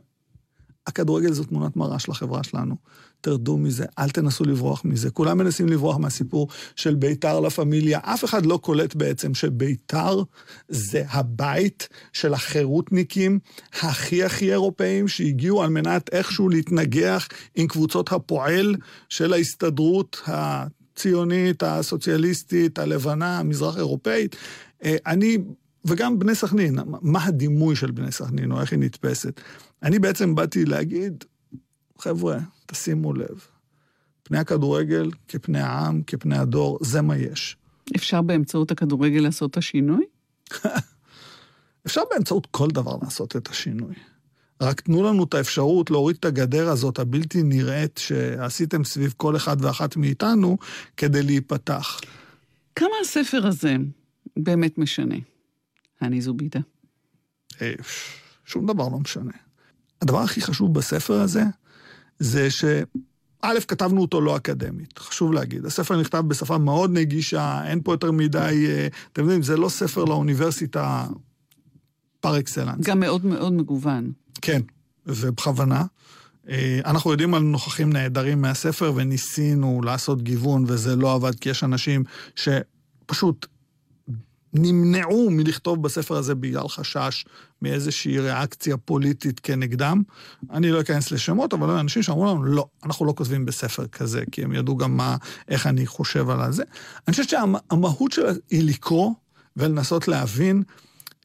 [0.86, 2.76] הכדורגל זו תמונת מראה של החברה שלנו.
[3.20, 5.10] תרדו מזה, אל תנסו לברוח מזה.
[5.10, 8.00] כולם מנסים לברוח מהסיפור של ביתר לה פמיליה.
[8.02, 10.22] אף אחד לא קולט בעצם שביתר
[10.68, 13.38] זה הבית של החירותניקים
[13.72, 18.74] הכי הכי אירופאים שהגיעו על מנת איכשהו להתנגח עם קבוצות הפועל
[19.08, 24.36] של ההסתדרות הציונית, הסוציאליסטית, הלבנה, המזרח אירופאית.
[24.84, 25.38] אה, אני,
[25.84, 29.40] וגם בני סכנין, מה הדימוי של בני סכנין, או איך היא נתפסת.
[29.82, 31.24] אני בעצם באתי להגיד,
[31.98, 32.38] חבר'ה,
[32.70, 33.46] תשימו לב,
[34.22, 37.56] פני הכדורגל כפני העם, כפני הדור, זה מה יש.
[37.96, 40.04] אפשר באמצעות הכדורגל לעשות את השינוי?
[41.86, 43.94] אפשר באמצעות כל דבר לעשות את השינוי.
[44.60, 49.56] רק תנו לנו את האפשרות להוריד את הגדר הזאת, הבלתי נראית, שעשיתם סביב כל אחד
[49.64, 50.58] ואחת מאיתנו,
[50.96, 52.00] כדי להיפתח.
[52.74, 53.76] כמה הספר הזה
[54.36, 55.16] באמת משנה?
[56.00, 56.60] הני זובידה.
[57.62, 57.72] אה,
[58.44, 59.32] שום דבר לא משנה.
[60.02, 61.42] הדבר הכי חשוב בספר הזה,
[62.18, 62.64] זה ש...
[63.42, 65.66] א', כתבנו אותו לא אקדמית, חשוב להגיד.
[65.66, 70.04] הספר נכתב בשפה מאוד נגישה, אין פה יותר מדי, אה, אתם יודעים, זה לא ספר
[70.04, 71.06] לאוניברסיטה
[72.20, 72.86] פר אקסלנס.
[72.86, 74.12] גם מאוד מאוד מגוון.
[74.42, 74.60] כן,
[75.06, 75.84] ובכוונה.
[76.48, 81.64] אה, אנחנו יודעים על נוכחים נהדרים מהספר, וניסינו לעשות גיוון, וזה לא עבד, כי יש
[81.64, 82.04] אנשים
[82.36, 83.46] שפשוט
[84.54, 87.24] נמנעו מלכתוב בספר הזה בגלל חשש
[87.62, 90.02] מאיזושהי ריאקציה פוליטית כנגדם.
[90.50, 94.22] אני לא אכנס לשמות, אבל היו אנשים שאמרו לנו, לא, אנחנו לא כותבים בספר כזה,
[94.32, 95.16] כי הם ידעו גם מה,
[95.48, 96.62] איך אני חושב על זה.
[97.08, 99.12] אני חושב שהמהות שלה היא לקרוא
[99.56, 100.62] ולנסות להבין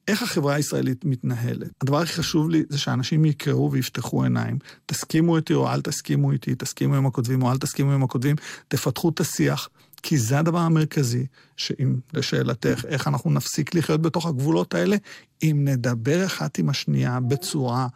[0.07, 1.69] איך החברה הישראלית מתנהלת.
[1.81, 4.57] הדבר הכי חשוב לי זה שאנשים יקראו ויפתחו עיניים.
[4.85, 8.35] תסכימו איתי או אל תסכימו איתי, תסכימו עם הכותבים או אל תסכימו עם הכותבים,
[8.67, 9.69] תפתחו את השיח.
[10.03, 11.25] כי זה הדבר המרכזי,
[11.57, 14.95] שאם, לשאלתך, איך אנחנו נפסיק לחיות בתוך הגבולות האלה,
[15.43, 17.87] אם נדבר אחת עם השנייה בצורה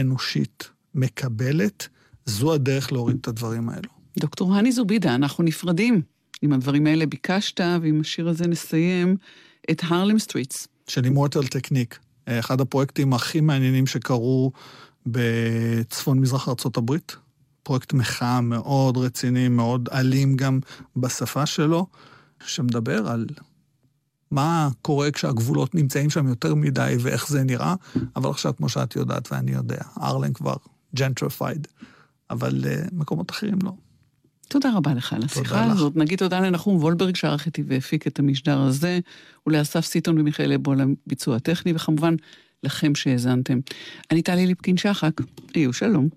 [0.00, 1.88] אנושית, מקבלת,
[2.26, 3.90] זו הדרך להוריד את הדברים האלו.
[4.18, 6.02] דוקטור הני זובידה, אנחנו נפרדים.
[6.42, 9.16] עם הדברים האלה ביקשת, ועם השיר הזה נסיים
[9.70, 10.68] את Harlem Streets.
[10.88, 14.52] של Immortal Technique, אחד הפרויקטים הכי מעניינים שקרו
[15.06, 17.16] בצפון מזרח ארצות הברית.
[17.64, 20.60] פרויקט מחאה מאוד רציני, מאוד אלים גם
[20.96, 21.86] בשפה שלו,
[22.46, 23.26] שמדבר על
[24.30, 27.74] מה קורה כשהגבולות נמצאים שם יותר מדי ואיך זה נראה,
[28.16, 30.56] אבל עכשיו, כמו שאת יודעת ואני יודע, הארלם כבר
[30.96, 31.66] gentrified,
[32.30, 33.72] אבל uh, מקומות אחרים לא.
[34.48, 35.72] תודה רבה לך על השיחה לך.
[35.72, 35.96] הזאת.
[35.96, 38.98] נגיד תודה לנחום וולברג שערך איתי והפיק את המשדר הזה,
[39.46, 42.14] ולאסף סיטון ומיכאל אבו לביצוע הטכני, וכמובן
[42.62, 43.58] לכם שהאזנתם.
[44.10, 45.12] אני טלי ליפקין שחק,
[45.54, 46.08] היו שלום.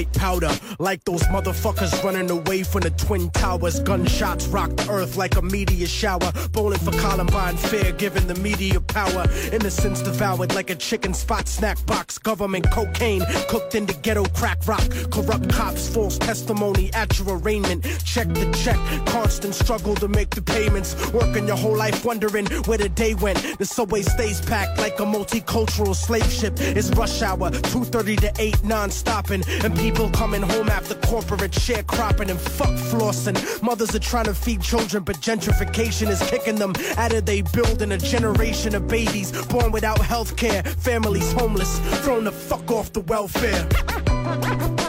[0.00, 0.60] White powder.
[0.80, 3.80] Like those motherfuckers running away from the Twin Towers.
[3.80, 6.32] Gunshots rock the earth like a meteor shower.
[6.52, 9.26] Bowling for Columbine, fair giving the media power.
[9.52, 12.16] Innocence devoured like a chicken spot snack box.
[12.16, 14.82] Government cocaine cooked in the ghetto crack rock.
[15.10, 17.84] Corrupt cops, false testimony at your arraignment.
[18.06, 20.96] Check the check, constant struggle to make the payments.
[21.12, 23.58] Working your whole life wondering where the day went.
[23.58, 26.54] The subway stays packed like a multicultural slave ship.
[26.58, 29.44] It's rush hour, 2.30 to 8 non-stopping.
[29.62, 33.36] And people coming home after corporate sharecropping and fuck flossing.
[33.62, 37.92] Mothers are trying to feed children, but gentrification is kicking them out of they building
[37.92, 40.62] a generation of babies born without health care.
[40.62, 43.68] Families homeless, thrown the fuck off the welfare.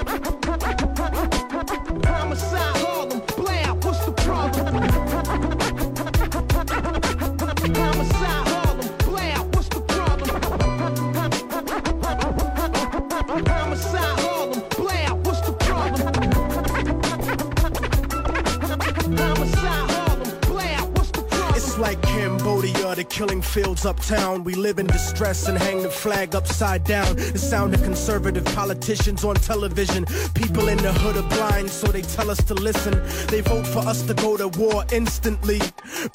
[22.92, 24.44] The killing fields uptown.
[24.44, 27.16] We live in distress and hang the flag upside down.
[27.16, 30.06] The sound of conservative politicians on television.
[30.36, 33.02] People in the hood are blind, so they tell us to listen.
[33.28, 35.62] They vote for us to go to war instantly,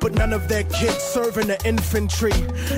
[0.01, 2.33] but none of their kids serve in the infantry.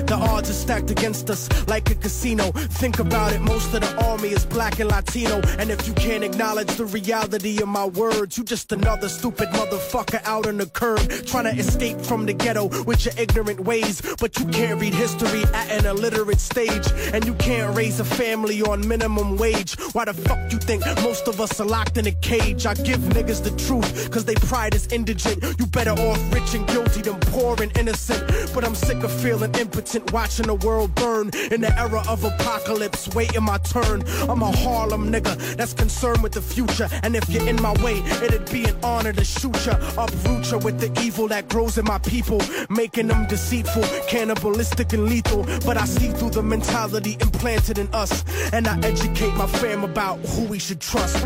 [0.07, 2.51] The odds are stacked against us like a casino.
[2.81, 5.41] Think about it, most of the army is black and Latino.
[5.59, 10.21] And if you can't acknowledge the reality of my words, you just another stupid motherfucker
[10.25, 13.88] out on the curb trying to escape from the ghetto with your ignorant ways,
[14.19, 18.61] but you can't read history at an illiterate stage, and you can't raise a family
[18.61, 19.75] on minimum wage.
[19.93, 22.65] Why the fuck you think most of us are locked in a cage?
[22.65, 25.43] I give niggas the truth, cause they pride is indigent.
[25.59, 28.23] You better off rich and guilty than poor and innocent.
[28.53, 33.07] But I'm sick of feeling impotent, watching the world burn in the era of apocalypse,
[33.15, 34.03] waiting my turn.
[34.29, 37.99] I'm a Harlem nigga that's concerned with the future, and if you're in my way,
[38.23, 41.85] it'd be an honor to shoot ya, uproot ya with the evil that grows in
[41.85, 45.43] my people, making them deceitful, cannibalistic, and lethal.
[45.65, 48.23] But I see through the mentality implanted in us,
[48.53, 51.17] and I educate my fam about who we should trust.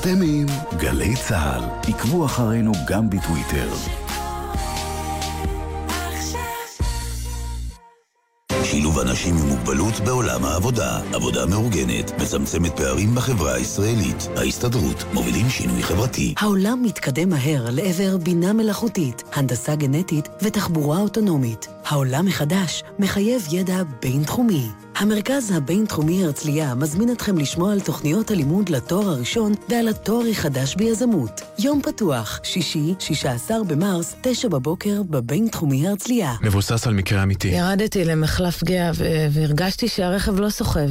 [0.00, 0.46] אתם עם
[0.78, 1.90] גלי צה"ל.
[1.90, 3.68] עקבו אחרינו גם בטוויטר.
[8.64, 11.00] שילוב אנשים עם מוגבלות בעולם העבודה.
[11.14, 14.28] עבודה מאורגנת, מצמצמת פערים בחברה הישראלית.
[14.36, 16.34] ההסתדרות, מובילים שינוי חברתי.
[16.38, 21.68] העולם מתקדם מהר לעבר בינה מלאכותית, הנדסה גנטית ותחבורה אוטונומית.
[21.84, 24.66] העולם מחדש מחייב ידע בינתחומי.
[25.00, 31.40] המרכז הבינתחומי הרצליה מזמין אתכם לשמוע על תוכניות הלימוד לתואר הראשון ועל התואר החדש ביזמות.
[31.58, 36.34] יום פתוח, שישי, 16 במרס, 9 בבוקר, בבינתחומי הרצליה.
[36.42, 37.48] מבוסס על מקרה אמיתי.
[37.48, 38.90] ירדתי למחלף גאה
[39.30, 40.90] והרגשתי שהרכב לא סוחב.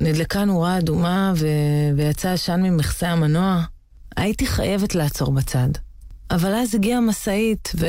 [0.00, 1.46] נדלקה נורה אדומה ו-
[1.96, 3.62] ויצא עשן ממכסה המנוע.
[4.16, 5.68] הייתי חייבת לעצור בצד.
[6.30, 7.86] אבל אז הגיעה משאית ו...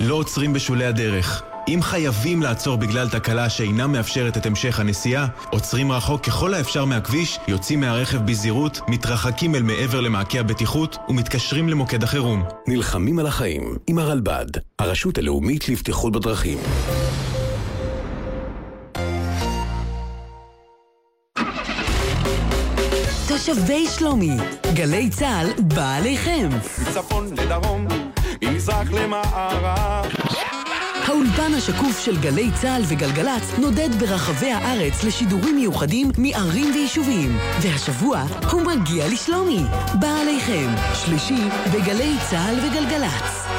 [0.00, 1.49] לא עוצרים בשולי הדרך.
[1.74, 7.38] אם חייבים לעצור בגלל תקלה שאינה מאפשרת את המשך הנסיעה, עוצרים רחוק ככל האפשר מהכביש,
[7.48, 12.44] יוצאים מהרכב בזהירות, מתרחקים אל מעבר למעקה הבטיחות ומתקשרים למוקד החירום.
[12.68, 14.46] נלחמים על החיים עם הרלב"ד,
[14.78, 16.58] הרשות הלאומית לבטיחות בדרכים.
[23.28, 24.36] תושבי שלומי,
[24.74, 26.48] גלי צה"ל בא עליכם.
[26.88, 27.88] מצפון לדרום,
[28.42, 30.19] ממזרח למערב.
[31.08, 37.38] האולפן השקוף של גלי צה"ל וגלגלצ נודד ברחבי הארץ לשידורים מיוחדים מערים ויישובים.
[37.62, 39.62] והשבוע הוא מגיע לשלומי.
[40.00, 43.49] בא עליכם, שלישי בגלי צה"ל וגלגלצ.